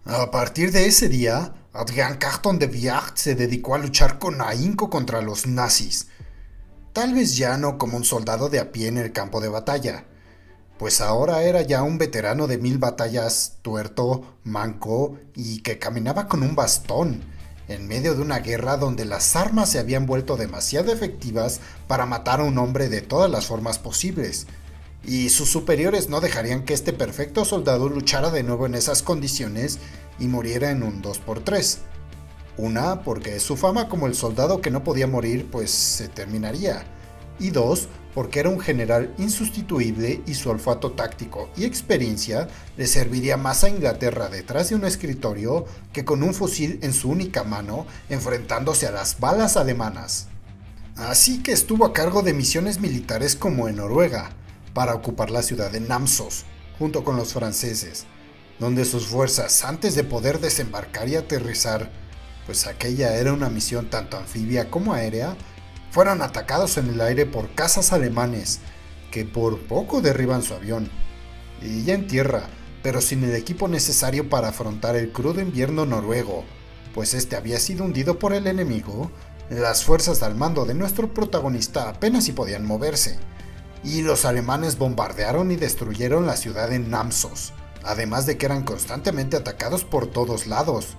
A 0.06 0.30
partir 0.30 0.72
de 0.72 0.86
ese 0.86 1.10
día, 1.10 1.54
Adrian 1.74 2.16
Carton 2.16 2.58
de 2.58 2.68
Viard 2.68 3.16
se 3.16 3.34
dedicó 3.34 3.74
a 3.74 3.78
luchar 3.78 4.18
con 4.18 4.40
ahínco 4.40 4.88
contra 4.88 5.20
los 5.20 5.46
nazis, 5.46 6.08
tal 6.94 7.12
vez 7.12 7.36
ya 7.36 7.58
no 7.58 7.76
como 7.76 7.98
un 7.98 8.04
soldado 8.04 8.48
de 8.48 8.60
a 8.60 8.72
pie 8.72 8.88
en 8.88 8.96
el 8.96 9.12
campo 9.12 9.40
de 9.42 9.48
batalla, 9.48 10.06
pues 10.78 11.00
ahora 11.00 11.42
era 11.42 11.62
ya 11.62 11.82
un 11.82 11.98
veterano 11.98 12.46
de 12.46 12.58
mil 12.58 12.78
batallas, 12.78 13.58
tuerto, 13.62 14.36
manco 14.42 15.18
y 15.34 15.60
que 15.60 15.78
caminaba 15.78 16.28
con 16.28 16.42
un 16.42 16.54
bastón, 16.54 17.22
en 17.68 17.86
medio 17.86 18.14
de 18.14 18.22
una 18.22 18.40
guerra 18.40 18.76
donde 18.76 19.04
las 19.04 19.36
armas 19.36 19.70
se 19.70 19.78
habían 19.78 20.06
vuelto 20.06 20.36
demasiado 20.36 20.92
efectivas 20.92 21.60
para 21.86 22.06
matar 22.06 22.40
a 22.40 22.44
un 22.44 22.58
hombre 22.58 22.88
de 22.88 23.00
todas 23.00 23.30
las 23.30 23.46
formas 23.46 23.78
posibles, 23.78 24.46
y 25.06 25.28
sus 25.30 25.50
superiores 25.50 26.08
no 26.08 26.20
dejarían 26.20 26.64
que 26.64 26.74
este 26.74 26.92
perfecto 26.92 27.44
soldado 27.44 27.88
luchara 27.88 28.30
de 28.30 28.42
nuevo 28.42 28.66
en 28.66 28.74
esas 28.74 29.02
condiciones 29.02 29.78
y 30.18 30.28
muriera 30.28 30.70
en 30.70 30.82
un 30.82 31.02
2x3. 31.02 31.78
Una, 32.56 33.02
porque 33.02 33.40
su 33.40 33.56
fama 33.56 33.88
como 33.88 34.06
el 34.06 34.14
soldado 34.14 34.60
que 34.60 34.70
no 34.70 34.84
podía 34.84 35.06
morir 35.06 35.48
pues 35.50 35.70
se 35.70 36.08
terminaría. 36.08 36.84
Y 37.38 37.50
dos, 37.50 37.88
porque 38.14 38.40
era 38.40 38.48
un 38.48 38.60
general 38.60 39.12
insustituible 39.18 40.22
y 40.26 40.34
su 40.34 40.50
olfato 40.50 40.92
táctico 40.92 41.50
y 41.56 41.64
experiencia 41.64 42.48
le 42.76 42.86
serviría 42.86 43.36
más 43.36 43.64
a 43.64 43.68
Inglaterra 43.68 44.28
detrás 44.28 44.68
de 44.70 44.76
un 44.76 44.84
escritorio 44.84 45.64
que 45.92 46.04
con 46.04 46.22
un 46.22 46.32
fusil 46.32 46.78
en 46.82 46.92
su 46.92 47.10
única 47.10 47.42
mano 47.42 47.86
enfrentándose 48.08 48.86
a 48.86 48.92
las 48.92 49.18
balas 49.18 49.56
alemanas. 49.56 50.28
Así 50.96 51.42
que 51.42 51.50
estuvo 51.50 51.84
a 51.84 51.92
cargo 51.92 52.22
de 52.22 52.34
misiones 52.34 52.80
militares 52.80 53.34
como 53.34 53.68
en 53.68 53.76
Noruega, 53.76 54.30
para 54.74 54.94
ocupar 54.94 55.30
la 55.30 55.42
ciudad 55.42 55.70
de 55.70 55.80
Namsos, 55.80 56.44
junto 56.78 57.04
con 57.04 57.16
los 57.16 57.32
franceses, 57.32 58.04
donde 58.58 58.84
sus 58.84 59.06
fuerzas, 59.06 59.64
antes 59.64 59.94
de 59.94 60.04
poder 60.04 60.40
desembarcar 60.40 61.08
y 61.08 61.14
aterrizar, 61.16 61.90
pues 62.44 62.66
aquella 62.66 63.16
era 63.16 63.32
una 63.32 63.48
misión 63.48 63.88
tanto 63.88 64.18
anfibia 64.18 64.70
como 64.70 64.92
aérea, 64.92 65.36
fueron 65.94 66.22
atacados 66.22 66.76
en 66.76 66.88
el 66.88 67.00
aire 67.00 67.24
por 67.24 67.54
cazas 67.54 67.92
alemanes, 67.92 68.58
que 69.12 69.24
por 69.24 69.60
poco 69.60 70.00
derriban 70.00 70.42
su 70.42 70.52
avión. 70.52 70.90
Y 71.62 71.84
ya 71.84 71.94
en 71.94 72.08
tierra, 72.08 72.48
pero 72.82 73.00
sin 73.00 73.22
el 73.22 73.36
equipo 73.36 73.68
necesario 73.68 74.28
para 74.28 74.48
afrontar 74.48 74.96
el 74.96 75.12
crudo 75.12 75.40
invierno 75.40 75.86
noruego, 75.86 76.42
pues 76.94 77.14
este 77.14 77.36
había 77.36 77.60
sido 77.60 77.84
hundido 77.84 78.18
por 78.18 78.32
el 78.32 78.48
enemigo, 78.48 79.12
las 79.48 79.84
fuerzas 79.84 80.24
al 80.24 80.34
mando 80.34 80.64
de 80.64 80.74
nuestro 80.74 81.14
protagonista 81.14 81.88
apenas 81.88 82.24
si 82.24 82.32
podían 82.32 82.66
moverse, 82.66 83.20
y 83.84 84.02
los 84.02 84.24
alemanes 84.24 84.78
bombardearon 84.78 85.52
y 85.52 85.56
destruyeron 85.56 86.26
la 86.26 86.36
ciudad 86.36 86.70
de 86.70 86.80
Namsos, 86.80 87.52
además 87.84 88.26
de 88.26 88.36
que 88.36 88.46
eran 88.46 88.64
constantemente 88.64 89.36
atacados 89.36 89.84
por 89.84 90.08
todos 90.08 90.48
lados, 90.48 90.96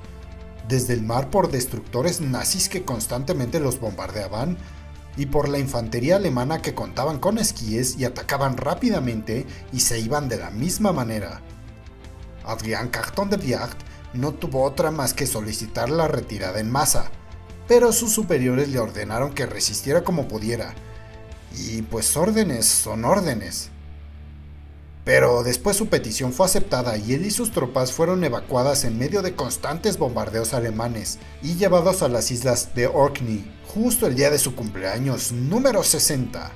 desde 0.70 0.94
el 0.94 1.02
mar 1.02 1.30
por 1.32 1.52
destructores 1.52 2.22
nazis 2.22 2.70
que 2.70 2.86
constantemente 2.86 3.60
los 3.60 3.82
bombardeaban, 3.82 4.58
y 5.18 5.28
por 5.28 5.50
la 5.50 5.60
infantería 5.60 6.18
alemana 6.18 6.62
que 6.62 6.74
contaban 6.74 7.20
con 7.20 7.38
esquíes 7.38 7.98
y 7.98 8.06
atacaban 8.06 8.58
rápidamente 8.58 9.46
y 9.72 9.80
se 9.80 10.00
iban 10.00 10.30
de 10.30 10.38
la 10.38 10.52
misma 10.52 10.92
manera. 10.92 11.42
Adrián 12.46 12.90
Carton 12.90 13.30
de 13.30 13.38
Viard 13.38 13.78
no 14.14 14.34
tuvo 14.34 14.64
otra 14.64 14.92
más 14.92 15.14
que 15.14 15.28
solicitar 15.28 15.90
la 15.90 16.08
retirada 16.08 16.60
en 16.60 16.72
masa, 16.72 17.12
pero 17.68 17.92
sus 17.92 18.14
superiores 18.14 18.70
le 18.70 18.80
ordenaron 18.80 19.34
que 19.34 19.46
resistiera 19.46 20.04
como 20.04 20.28
pudiera, 20.28 20.74
y 21.58 21.82
pues 21.84 22.16
órdenes 22.16 22.66
son 22.66 23.06
órdenes. 23.06 23.70
Pero 25.04 25.44
después 25.44 25.78
su 25.78 25.88
petición 25.88 26.34
fue 26.34 26.48
aceptada 26.48 26.98
y 26.98 27.14
él 27.14 27.26
y 27.26 27.32
sus 27.32 27.52
tropas 27.52 27.92
fueron 27.92 28.24
evacuadas 28.24 28.86
en 28.86 28.98
medio 28.98 29.22
de 29.22 29.36
constantes 29.36 30.00
bombardeos 30.00 30.56
alemanes 30.56 31.20
y 31.44 31.56
llevados 31.56 32.02
a 32.02 32.08
las 32.08 32.32
islas 32.32 32.74
de 32.74 32.88
Orkney, 32.88 33.55
justo 33.76 34.08
el 34.08 34.16
día 34.16 34.30
de 34.32 34.40
su 34.40 34.56
cumpleaños 34.56 35.34
número 35.34 35.84
60. 35.84 36.54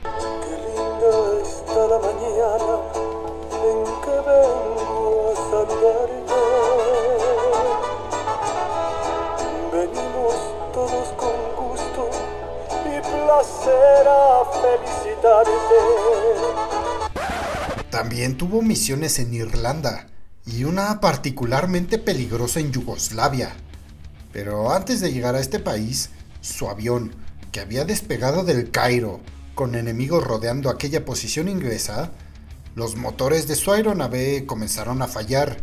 También 17.92 18.38
tuvo 18.38 18.62
misiones 18.62 19.20
en 19.20 19.34
Irlanda 19.34 20.08
y 20.46 20.64
una 20.64 21.02
particularmente 21.02 21.98
peligrosa 21.98 22.62
en 22.62 22.72
Yugoslavia. 22.72 23.52
Pero 24.32 24.72
antes 24.72 25.02
de 25.02 25.12
llegar 25.12 25.36
a 25.36 25.42
este 25.42 25.60
país, 25.60 26.12
su 26.42 26.70
avión, 26.70 27.14
que 27.52 27.60
había 27.60 27.86
despegado 27.86 28.44
del 28.44 28.72
Cairo 28.72 29.20
con 29.56 29.76
enemigos 29.76 30.24
rodeando 30.24 30.70
aquella 30.70 31.04
posición 31.04 31.50
inglesa, 31.50 32.12
los 32.76 32.96
motores 32.96 33.48
de 33.48 33.56
su 33.56 33.72
aeronave 33.72 34.46
comenzaron 34.46 35.02
a 35.02 35.08
fallar 35.08 35.58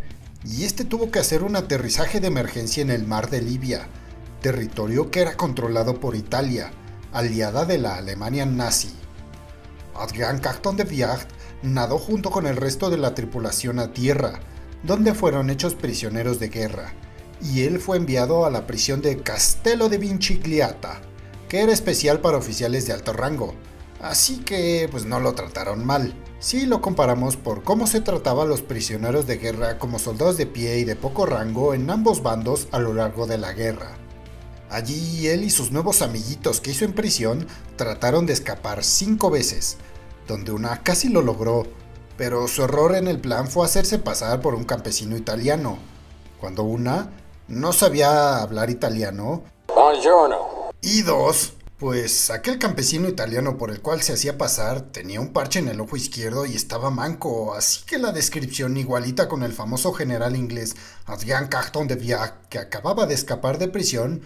y 0.45 0.65
este 0.65 0.85
tuvo 0.85 1.11
que 1.11 1.19
hacer 1.19 1.43
un 1.43 1.57
aterrizaje 1.57 2.21
de 2.21 2.27
emergencia 2.27 2.83
en 2.83 2.91
el 2.91 3.07
mar 3.07 3.31
de 3.31 3.41
Libia, 3.41 3.89
territorio 4.43 5.11
que 5.11 5.21
era 5.21 5.37
controlado 5.37 5.99
por 5.99 6.15
Italia, 6.15 6.71
aliada 7.13 7.65
de 7.65 7.79
la 7.79 7.97
Alemania 7.97 8.45
nazi. 8.45 8.95
Adrian 9.95 10.41
Carton 10.41 10.77
de 10.77 10.85
Viard 10.85 11.27
nadó 11.63 11.99
junto 11.99 12.31
con 12.31 12.47
el 12.47 12.57
resto 12.57 12.91
de 12.91 12.99
la 12.99 13.15
tripulación 13.15 13.79
a 13.79 13.93
tierra, 13.93 14.41
donde 14.83 15.15
fueron 15.15 15.49
hechos 15.49 15.75
prisioneros 15.75 16.39
de 16.39 16.49
guerra, 16.49 16.93
y 17.41 17.63
él 17.63 17.81
fue 17.81 17.97
enviado 17.97 18.47
a 18.47 18.51
la 18.51 18.67
prisión 18.67 19.03
de 19.03 19.19
Castello 19.19 19.89
de 19.89 19.99
Vincigliata, 19.99 21.01
que 21.49 21.61
era 21.61 21.73
especial 21.73 22.21
para 22.21 22.39
oficiales 22.39 22.87
de 22.87 22.93
alto 22.93 23.13
rango, 23.13 23.55
así 24.01 24.39
que 24.39 24.89
pues 24.91 25.05
no 25.05 25.21
lo 25.21 25.35
trataron 25.35 25.85
mal, 25.85 26.15
si 26.39 26.67
lo 26.67 26.81
comparamos 26.81 27.37
por 27.37 27.63
cómo 27.63 27.87
se 27.87 28.01
trataba 28.01 28.43
a 28.43 28.47
los 28.47 28.63
prisioneros 28.63 29.27
de 29.27 29.39
guerra 29.39 29.79
como 29.79 29.99
soldados 29.99 30.37
de 30.37 30.47
pie 30.47 30.79
y 30.79 30.85
de 30.85 30.97
poco 30.97 31.27
rango 31.27 31.75
en 31.75 31.89
ambos 31.91 32.23
bandos 32.23 32.69
a 32.73 32.79
lo 32.79 32.95
largo 32.95 33.27
de 33.27 33.39
la 33.39 33.53
guerra. 33.53 33.97
Allí 34.69 35.29
él 35.29 35.45
y 35.45 35.51
sus 35.51 35.71
nuevos 35.71 36.03
amiguitos 36.03 36.61
que 36.61 36.73
hizo 36.73 36.85
en 36.85 36.93
prisión 36.93 37.47
trataron 37.77 38.27
de 38.27 38.33
escapar 38.33 38.83
cinco 38.83 39.31
veces, 39.31 39.77
donde 40.27 40.53
una 40.53 40.83
casi 40.83 41.09
lo 41.09 41.23
logró, 41.23 41.65
pero 42.17 42.49
su 42.49 42.65
error 42.65 42.95
en 42.97 43.09
el 43.09 43.21
plan 43.21 43.47
fue 43.49 43.65
hacerse 43.65 43.99
pasar 43.99 44.41
por 44.41 44.55
un 44.55 44.65
campesino 44.65 45.17
italiano, 45.17 45.79
cuando 46.41 46.65
una 46.65 47.11
no 47.49 47.73
sabía 47.73 48.39
hablar 48.43 48.71
italiano. 48.71 49.43
Y 50.81 51.03
dos, 51.03 51.55
pues 51.79 52.31
aquel 52.31 52.59
campesino 52.59 53.09
italiano 53.09 53.59
por 53.59 53.71
el 53.71 53.81
cual 53.83 54.03
se 54.03 54.13
hacía 54.13 54.39
pasar 54.39 54.81
tenía 54.81 55.21
un 55.21 55.33
parche 55.33 55.59
en 55.59 55.69
el 55.69 55.81
ojo 55.81 55.97
izquierdo 55.97 56.47
y 56.47 56.57
estaba 56.57 56.91
manco, 56.91 57.55
así 57.55 57.85
que 57.85 57.99
la 57.99 58.13
descripción 58.13 58.77
igualita 58.77 59.29
con 59.29 59.43
el 59.43 59.53
famoso 59.53 59.93
general 59.93 60.37
inglés 60.37 60.75
Adrian 61.05 61.49
Carton 61.49 61.87
de 61.87 61.97
Viac 61.97 62.49
que 62.49 62.59
acababa 62.59 63.07
de 63.07 63.15
escapar 63.15 63.59
de 63.59 63.69
prisión, 63.69 64.23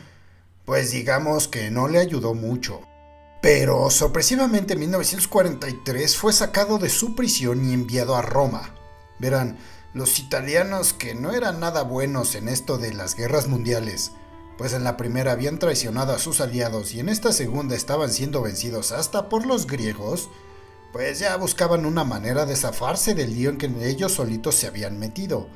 pues 0.64 0.92
digamos 0.92 1.48
que 1.48 1.70
no 1.70 1.88
le 1.88 1.98
ayudó 1.98 2.34
mucho. 2.34 2.82
Pero 3.42 3.90
sorpresivamente 3.90 4.74
en 4.74 4.80
1943 4.80 6.16
fue 6.16 6.32
sacado 6.32 6.78
de 6.78 6.90
su 6.90 7.16
prisión 7.16 7.68
y 7.68 7.72
enviado 7.72 8.14
a 8.14 8.22
Roma. 8.22 8.74
Verán, 9.18 9.58
los 9.92 10.18
italianos 10.18 10.92
que 10.92 11.14
no 11.14 11.32
eran 11.32 11.58
nada 11.60 11.82
buenos 11.82 12.34
en 12.34 12.48
esto 12.48 12.78
de 12.78 12.94
las 12.94 13.16
guerras 13.16 13.48
mundiales, 13.48 14.12
pues 14.56 14.72
en 14.72 14.84
la 14.84 14.96
primera 14.96 15.32
habían 15.32 15.58
traicionado 15.58 16.12
a 16.12 16.18
sus 16.18 16.40
aliados 16.40 16.94
y 16.94 17.00
en 17.00 17.08
esta 17.08 17.32
segunda 17.32 17.74
estaban 17.74 18.10
siendo 18.10 18.42
vencidos 18.42 18.92
hasta 18.92 19.28
por 19.28 19.46
los 19.46 19.66
griegos, 19.66 20.28
pues 20.92 21.18
ya 21.18 21.36
buscaban 21.36 21.86
una 21.86 22.04
manera 22.04 22.46
de 22.46 22.56
zafarse 22.56 23.14
del 23.14 23.34
lío 23.34 23.50
en 23.50 23.58
que 23.58 23.88
ellos 23.88 24.12
solitos 24.12 24.54
se 24.54 24.66
habían 24.66 24.98
metido, 24.98 25.48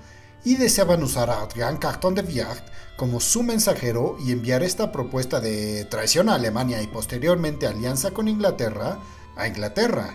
y 0.45 0.57
deseaban 0.57 1.03
usar 1.03 1.31
a 1.31 1.43
Adrian 1.43 1.79
Carton 1.79 2.15
de 2.15 2.23
Viard 2.23 2.59
como 2.97 3.21
su 3.21 3.43
mensajero 3.43 4.17
y 4.21 4.33
enviar 4.33 4.63
esta 4.63 4.93
propuesta 4.93 5.41
de 5.41 5.85
traición 5.87 6.29
a 6.29 6.35
Alemania 6.35 6.83
y 6.83 6.87
posteriormente 6.87 7.67
alianza 7.67 8.11
con 8.11 8.29
Inglaterra 8.29 8.99
a 9.37 9.49
Inglaterra. 9.49 10.15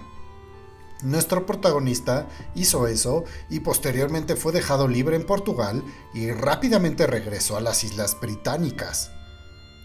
Nuestro 1.01 1.45
protagonista 1.45 2.27
hizo 2.55 2.87
eso 2.87 3.23
y 3.49 3.61
posteriormente 3.61 4.35
fue 4.35 4.51
dejado 4.51 4.87
libre 4.87 5.15
en 5.15 5.25
Portugal 5.25 5.81
y 6.13 6.31
rápidamente 6.31 7.07
regresó 7.07 7.55
a 7.55 7.61
las 7.61 7.85
Islas 7.85 8.17
Británicas. 8.19 9.11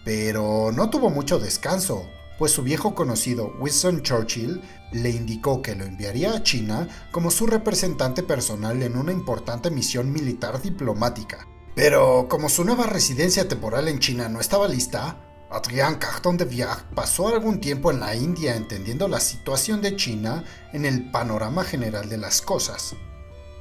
Pero 0.05 0.73
no 0.73 0.91
tuvo 0.91 1.11
mucho 1.11 1.39
descanso, 1.39 2.09
pues 2.37 2.51
su 2.51 2.62
viejo 2.62 2.97
conocido 2.97 3.55
Winston 3.61 4.03
Churchill 4.03 4.61
le 4.93 5.11
indicó 5.11 5.62
que 5.62 5.77
lo 5.77 5.85
enviaría 5.85 6.35
a 6.35 6.43
China 6.43 6.89
como 7.12 7.31
su 7.31 7.47
representante 7.47 8.25
personal 8.25 8.83
en 8.83 8.97
una 8.97 9.12
importante 9.12 9.71
misión 9.71 10.12
militar 10.12 10.61
diplomática. 10.61 11.47
Pero 11.77 12.27
como 12.29 12.49
su 12.49 12.65
nueva 12.65 12.87
residencia 12.87 13.49
temporal 13.49 13.89
en 13.89 14.01
China 14.01 14.29
no 14.29 14.41
estaba 14.41 14.69
lista, 14.69 15.24
Adrien 15.55 15.95
Carton 15.95 16.37
de 16.37 16.47
Viard 16.47 16.83
pasó 16.97 17.29
algún 17.29 17.61
tiempo 17.61 17.93
en 17.93 18.01
la 18.01 18.17
India 18.17 18.57
entendiendo 18.57 19.07
la 19.07 19.21
situación 19.21 19.81
de 19.81 19.95
China 19.95 20.43
en 20.73 20.85
el 20.85 21.13
panorama 21.13 21.63
general 21.63 22.09
de 22.09 22.17
las 22.17 22.43
cosas. 22.43 22.97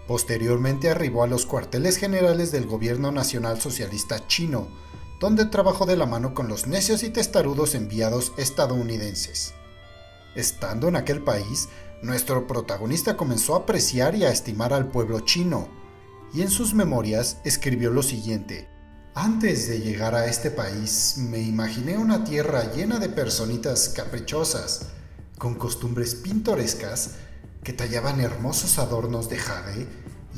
Posteriormente 0.08 0.89
arribó 0.89 1.22
a 1.22 1.28
los 1.28 1.46
cuarteles 1.46 1.98
generales 1.98 2.52
del 2.52 2.66
Gobierno 2.66 3.12
Nacional 3.12 3.62
Socialista 3.62 4.26
Chino, 4.26 4.70
donde 5.20 5.46
trabajó 5.46 5.86
de 5.86 5.96
la 5.96 6.08
mano 6.08 6.34
con 6.34 6.48
los 6.48 6.66
necios 6.66 7.04
y 7.04 7.12
testarudos 7.12 7.76
enviados 7.76 8.34
estadounidenses. 8.38 9.54
Estando 10.34 10.88
en 10.88 10.96
aquel 10.96 11.22
país, 11.22 11.70
nuestro 12.02 12.48
protagonista 12.48 13.16
comenzó 13.16 13.54
a 13.54 13.60
apreciar 13.60 14.16
y 14.16 14.26
a 14.26 14.32
estimar 14.32 14.74
al 14.74 14.88
pueblo 14.88 15.20
chino, 15.20 15.70
y 16.34 16.41
en 16.41 16.50
sus 16.50 16.74
memorias 16.74 17.38
escribió 17.44 17.91
lo 17.91 18.02
siguiente. 18.02 18.72
Antes 19.16 19.68
de 19.68 19.80
llegar 19.80 20.16
a 20.16 20.26
este 20.26 20.49
país, 20.49 21.18
me 21.20 21.39
imaginé 21.39 21.99
una 21.99 22.24
tierra 22.24 22.74
llena 22.74 22.97
de 22.97 23.09
personitas 23.09 23.89
caprichosas, 23.89 24.88
con 25.38 25.53
costumbres 25.53 26.16
pintorescas, 26.16 27.11
que 27.64 27.74
tallaban 27.74 28.22
hermosos 28.22 28.80
adornos 28.80 29.30
de 29.30 29.38
jade 29.38 29.88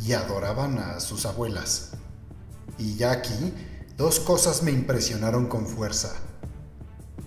y 0.04 0.12
adoraban 0.12 0.78
a 0.78 1.00
sus 1.00 1.26
abuelas. 1.26 1.92
Y 2.78 2.96
ya 2.96 3.12
aquí, 3.12 3.54
dos 3.96 4.20
cosas 4.20 4.62
me 4.62 4.72
impresionaron 4.72 5.48
con 5.48 5.68
fuerza. 5.68 6.14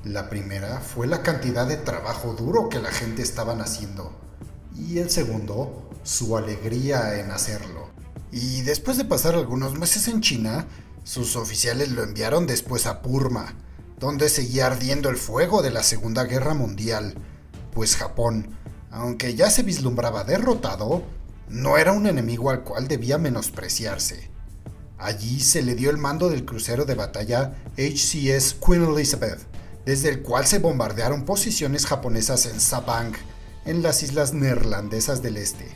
La 0.04 0.28
primera 0.28 0.80
fue 0.80 1.06
la 1.06 1.22
cantidad 1.22 1.66
de 1.66 1.78
trabajo 1.78 2.34
duro 2.34 2.68
que 2.68 2.78
la 2.78 2.90
gente 2.90 3.22
estaban 3.22 3.62
haciendo. 3.62 4.12
Y 4.76 4.98
el 4.98 5.08
segundo, 5.08 5.88
su 6.02 6.36
alegría 6.36 7.18
en 7.18 7.30
hacerlo. 7.30 7.88
Y 8.30 8.60
después 8.60 8.98
de 8.98 9.06
pasar 9.06 9.34
algunos 9.34 9.78
meses 9.78 10.08
en 10.08 10.20
China, 10.20 10.66
sus 11.08 11.36
oficiales 11.36 11.90
lo 11.92 12.02
enviaron 12.02 12.46
después 12.46 12.84
a 12.84 13.00
Purma, 13.00 13.54
donde 13.98 14.28
seguía 14.28 14.66
ardiendo 14.66 15.08
el 15.08 15.16
fuego 15.16 15.62
de 15.62 15.70
la 15.70 15.82
Segunda 15.82 16.24
Guerra 16.24 16.52
Mundial, 16.52 17.14
pues 17.72 17.96
Japón, 17.96 18.54
aunque 18.90 19.34
ya 19.34 19.48
se 19.48 19.62
vislumbraba 19.62 20.24
derrotado, 20.24 21.02
no 21.48 21.78
era 21.78 21.92
un 21.92 22.06
enemigo 22.06 22.50
al 22.50 22.62
cual 22.62 22.88
debía 22.88 23.16
menospreciarse. 23.16 24.30
Allí 24.98 25.40
se 25.40 25.62
le 25.62 25.74
dio 25.74 25.88
el 25.88 25.96
mando 25.96 26.28
del 26.28 26.44
crucero 26.44 26.84
de 26.84 26.94
batalla 26.94 27.54
HCS 27.78 28.56
Queen 28.62 28.84
Elizabeth, 28.84 29.40
desde 29.86 30.10
el 30.10 30.20
cual 30.20 30.46
se 30.46 30.58
bombardearon 30.58 31.24
posiciones 31.24 31.86
japonesas 31.86 32.44
en 32.44 32.60
Sabang, 32.60 33.14
en 33.64 33.82
las 33.82 34.02
islas 34.02 34.34
neerlandesas 34.34 35.22
del 35.22 35.38
este. 35.38 35.74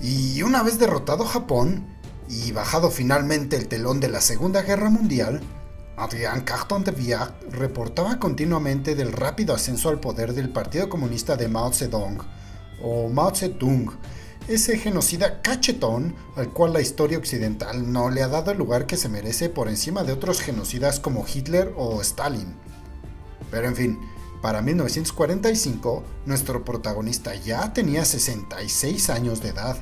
Y 0.00 0.42
una 0.42 0.64
vez 0.64 0.80
derrotado 0.80 1.24
Japón, 1.24 1.86
y 2.28 2.52
bajado 2.52 2.90
finalmente 2.90 3.56
el 3.56 3.68
telón 3.68 4.00
de 4.00 4.08
la 4.08 4.20
Segunda 4.20 4.62
Guerra 4.62 4.90
Mundial, 4.90 5.40
Adrien 5.96 6.42
Carton 6.42 6.84
de 6.84 6.92
Viard 6.92 7.32
reportaba 7.50 8.18
continuamente 8.18 8.94
del 8.94 9.12
rápido 9.12 9.54
ascenso 9.54 9.88
al 9.88 9.98
poder 9.98 10.34
del 10.34 10.50
Partido 10.50 10.88
Comunista 10.88 11.36
de 11.36 11.48
Mao 11.48 11.72
Zedong, 11.72 12.18
o 12.82 13.08
Mao 13.08 13.34
Zedong, 13.34 13.90
ese 14.46 14.78
genocida 14.78 15.42
cachetón 15.42 16.14
al 16.36 16.50
cual 16.50 16.72
la 16.72 16.80
historia 16.80 17.18
occidental 17.18 17.92
no 17.92 18.10
le 18.10 18.22
ha 18.22 18.28
dado 18.28 18.50
el 18.50 18.58
lugar 18.58 18.86
que 18.86 18.96
se 18.96 19.08
merece 19.08 19.48
por 19.50 19.68
encima 19.68 20.04
de 20.04 20.12
otros 20.12 20.40
genocidas 20.40 21.00
como 21.00 21.26
Hitler 21.26 21.74
o 21.76 22.00
Stalin. 22.00 22.54
Pero 23.50 23.68
en 23.68 23.76
fin, 23.76 23.98
para 24.40 24.62
1945, 24.62 26.04
nuestro 26.24 26.64
protagonista 26.64 27.34
ya 27.34 27.72
tenía 27.72 28.04
66 28.04 29.10
años 29.10 29.42
de 29.42 29.48
edad 29.48 29.76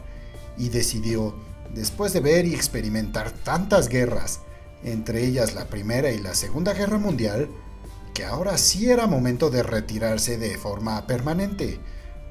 y 0.57 0.70
decidió, 0.70 1.34
después 1.74 2.12
de 2.12 2.20
ver 2.20 2.46
y 2.46 2.54
experimentar 2.54 3.30
tantas 3.30 3.88
guerras, 3.88 4.40
entre 4.84 5.24
ellas 5.24 5.54
la 5.54 5.66
Primera 5.66 6.10
y 6.10 6.18
la 6.18 6.34
Segunda 6.34 6.72
Guerra 6.72 6.98
Mundial, 6.98 7.48
que 8.14 8.24
ahora 8.24 8.56
sí 8.58 8.90
era 8.90 9.06
momento 9.06 9.50
de 9.50 9.62
retirarse 9.62 10.38
de 10.38 10.56
forma 10.56 11.06
permanente, 11.06 11.78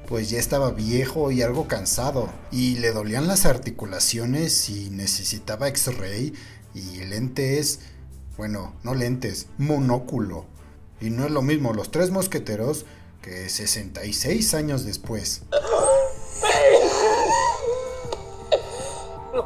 pues 0.08 0.30
ya 0.30 0.38
estaba 0.38 0.70
viejo 0.70 1.30
y 1.30 1.42
algo 1.42 1.68
cansado, 1.68 2.28
y 2.50 2.76
le 2.76 2.92
dolían 2.92 3.26
las 3.26 3.46
articulaciones 3.46 4.68
y 4.68 4.90
necesitaba 4.90 5.68
X-ray 5.68 6.32
y 6.74 7.04
lentes, 7.04 7.80
bueno, 8.36 8.74
no 8.82 8.94
lentes, 8.94 9.46
monóculo. 9.58 10.46
Y 11.00 11.10
no 11.10 11.24
es 11.24 11.30
lo 11.30 11.42
mismo 11.42 11.72
los 11.72 11.90
tres 11.90 12.10
mosqueteros 12.10 12.86
que 13.22 13.48
66 13.48 14.54
años 14.54 14.84
después. 14.84 15.42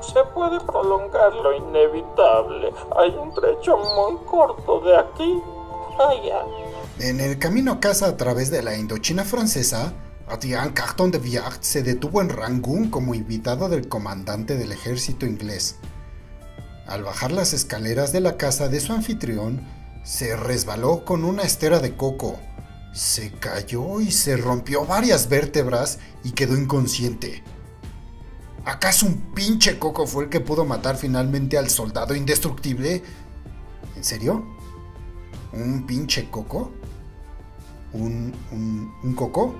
Se 0.00 0.20
puede 0.34 0.60
prolongar 0.60 1.32
lo 1.34 1.56
inevitable. 1.56 2.72
Hay 2.96 3.10
un 3.10 3.32
trecho 3.34 3.76
muy 3.76 4.16
corto 4.26 4.80
de 4.80 4.96
aquí 4.96 5.42
allá. 5.98 6.44
En 6.98 7.20
el 7.20 7.38
camino 7.38 7.72
a 7.72 7.80
casa 7.80 8.06
a 8.06 8.16
través 8.16 8.50
de 8.50 8.62
la 8.62 8.76
Indochina 8.76 9.24
francesa, 9.24 9.92
Adrien 10.28 10.70
Carton 10.70 11.10
de 11.10 11.18
Viard 11.18 11.60
se 11.60 11.82
detuvo 11.82 12.20
en 12.20 12.28
Rangún 12.28 12.90
como 12.90 13.14
invitado 13.14 13.68
del 13.68 13.88
comandante 13.88 14.56
del 14.56 14.72
ejército 14.72 15.26
inglés. 15.26 15.76
Al 16.86 17.02
bajar 17.02 17.32
las 17.32 17.52
escaleras 17.52 18.12
de 18.12 18.20
la 18.20 18.36
casa 18.36 18.68
de 18.68 18.80
su 18.80 18.92
anfitrión, 18.92 19.66
se 20.02 20.36
resbaló 20.36 21.04
con 21.04 21.24
una 21.24 21.42
estera 21.42 21.78
de 21.78 21.96
coco, 21.96 22.38
se 22.92 23.32
cayó 23.32 24.00
y 24.00 24.10
se 24.10 24.36
rompió 24.36 24.84
varias 24.84 25.28
vértebras 25.28 25.98
y 26.24 26.32
quedó 26.32 26.56
inconsciente. 26.56 27.44
¿Acaso 28.70 29.04
un 29.04 29.34
pinche 29.34 29.80
coco 29.80 30.06
fue 30.06 30.22
el 30.24 30.30
que 30.30 30.38
pudo 30.38 30.64
matar 30.64 30.96
finalmente 30.96 31.58
al 31.58 31.68
soldado 31.70 32.14
indestructible? 32.14 33.02
¿En 33.96 34.04
serio? 34.04 34.46
¿Un 35.52 35.84
pinche 35.88 36.30
coco? 36.30 36.70
¿Un, 37.92 38.32
un, 38.52 39.14
coco? 39.16 39.56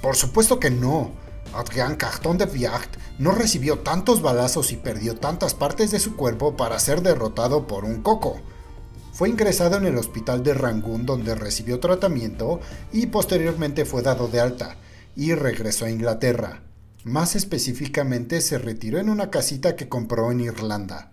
Por 0.00 0.16
supuesto 0.16 0.58
que 0.58 0.70
no. 0.70 1.10
Adrien 1.52 1.96
Carton 1.96 2.38
de 2.38 2.46
Viard 2.46 2.88
no 3.18 3.32
recibió 3.32 3.80
tantos 3.80 4.22
balazos 4.22 4.72
y 4.72 4.76
perdió 4.78 5.16
tantas 5.16 5.52
partes 5.52 5.90
de 5.90 6.00
su 6.00 6.16
cuerpo 6.16 6.56
para 6.56 6.78
ser 6.78 7.02
derrotado 7.02 7.66
por 7.66 7.84
un 7.84 8.00
coco. 8.00 8.40
Fue 9.12 9.28
ingresado 9.28 9.76
en 9.76 9.84
el 9.84 9.98
hospital 9.98 10.42
de 10.42 10.54
Rangún 10.54 11.04
donde 11.04 11.34
recibió 11.34 11.78
tratamiento 11.78 12.60
y 12.90 13.08
posteriormente 13.08 13.84
fue 13.84 14.00
dado 14.00 14.28
de 14.28 14.40
alta 14.40 14.76
y 15.14 15.34
regresó 15.34 15.84
a 15.84 15.90
Inglaterra. 15.90 16.62
Más 17.04 17.36
específicamente 17.36 18.40
se 18.40 18.58
retiró 18.58 18.98
en 18.98 19.08
una 19.08 19.30
casita 19.30 19.76
que 19.76 19.88
compró 19.88 20.32
en 20.32 20.40
Irlanda. 20.40 21.12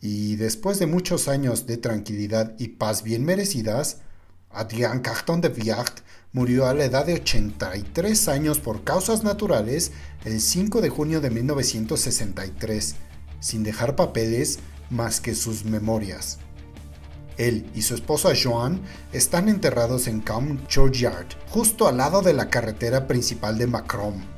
Y 0.00 0.36
después 0.36 0.78
de 0.78 0.86
muchos 0.86 1.28
años 1.28 1.66
de 1.66 1.78
tranquilidad 1.78 2.54
y 2.58 2.68
paz 2.68 3.02
bien 3.02 3.24
merecidas, 3.24 3.98
Adrien 4.50 5.00
Carton 5.00 5.40
de 5.40 5.48
Viard 5.48 5.94
murió 6.32 6.66
a 6.66 6.74
la 6.74 6.84
edad 6.84 7.06
de 7.06 7.14
83 7.14 8.28
años 8.28 8.60
por 8.60 8.84
causas 8.84 9.24
naturales 9.24 9.90
el 10.24 10.40
5 10.40 10.80
de 10.80 10.90
junio 10.90 11.20
de 11.20 11.30
1963, 11.30 12.94
sin 13.40 13.64
dejar 13.64 13.96
papeles 13.96 14.60
más 14.90 15.20
que 15.20 15.34
sus 15.34 15.64
memorias. 15.64 16.38
Él 17.36 17.68
y 17.74 17.82
su 17.82 17.94
esposa 17.94 18.30
Joan 18.40 18.80
están 19.12 19.48
enterrados 19.48 20.06
en 20.06 20.20
Camp 20.20 20.68
Churchyard, 20.68 21.26
justo 21.48 21.88
al 21.88 21.96
lado 21.96 22.22
de 22.22 22.32
la 22.32 22.48
carretera 22.48 23.08
principal 23.08 23.58
de 23.58 23.66
Macron. 23.66 24.33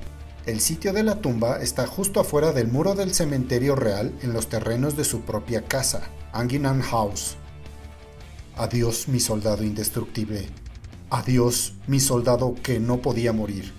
El 0.47 0.61
sitio 0.61 0.93
de 0.93 1.03
la 1.03 1.17
tumba 1.17 1.61
está 1.61 1.89
justo 1.89 2.21
afuera 2.21 2.53
del 2.53 2.69
muro 2.69 2.95
del 2.95 3.13
cementerio 3.13 3.75
real 3.75 4.17
en 4.23 4.33
los 4.33 4.47
terrenos 4.47 4.97
de 4.97 5.03
su 5.03 5.23
propia 5.23 5.63
casa, 5.63 6.09
Anginan 6.33 6.83
House. 6.83 7.37
Adiós 8.55 9.09
mi 9.09 9.19
soldado 9.19 9.65
indestructible. 9.65 10.47
Adiós 11.11 11.75
mi 11.89 11.99
soldado 11.99 12.55
que 12.63 12.79
no 12.79 12.99
podía 12.99 13.33
morir. 13.33 13.75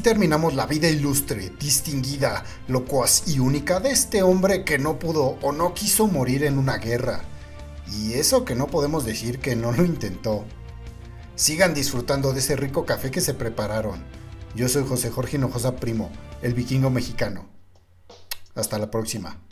Terminamos 0.00 0.54
la 0.54 0.66
vida 0.66 0.88
ilustre, 0.88 1.52
distinguida, 1.60 2.44
locuaz 2.68 3.28
y 3.28 3.38
única 3.38 3.80
de 3.80 3.90
este 3.90 4.22
hombre 4.22 4.64
que 4.64 4.78
no 4.78 4.98
pudo 4.98 5.38
o 5.42 5.52
no 5.52 5.74
quiso 5.74 6.06
morir 6.06 6.44
en 6.44 6.58
una 6.58 6.78
guerra. 6.78 7.22
Y 7.92 8.14
eso 8.14 8.44
que 8.44 8.54
no 8.54 8.66
podemos 8.66 9.04
decir 9.04 9.38
que 9.40 9.56
no 9.56 9.72
lo 9.72 9.84
intentó. 9.84 10.44
Sigan 11.36 11.74
disfrutando 11.74 12.32
de 12.32 12.40
ese 12.40 12.56
rico 12.56 12.86
café 12.86 13.10
que 13.10 13.20
se 13.20 13.34
prepararon. 13.34 14.02
Yo 14.54 14.68
soy 14.68 14.86
José 14.86 15.10
Jorge 15.10 15.36
Hinojosa 15.36 15.76
Primo, 15.76 16.10
el 16.42 16.54
vikingo 16.54 16.90
mexicano. 16.90 17.46
Hasta 18.54 18.78
la 18.78 18.90
próxima. 18.90 19.43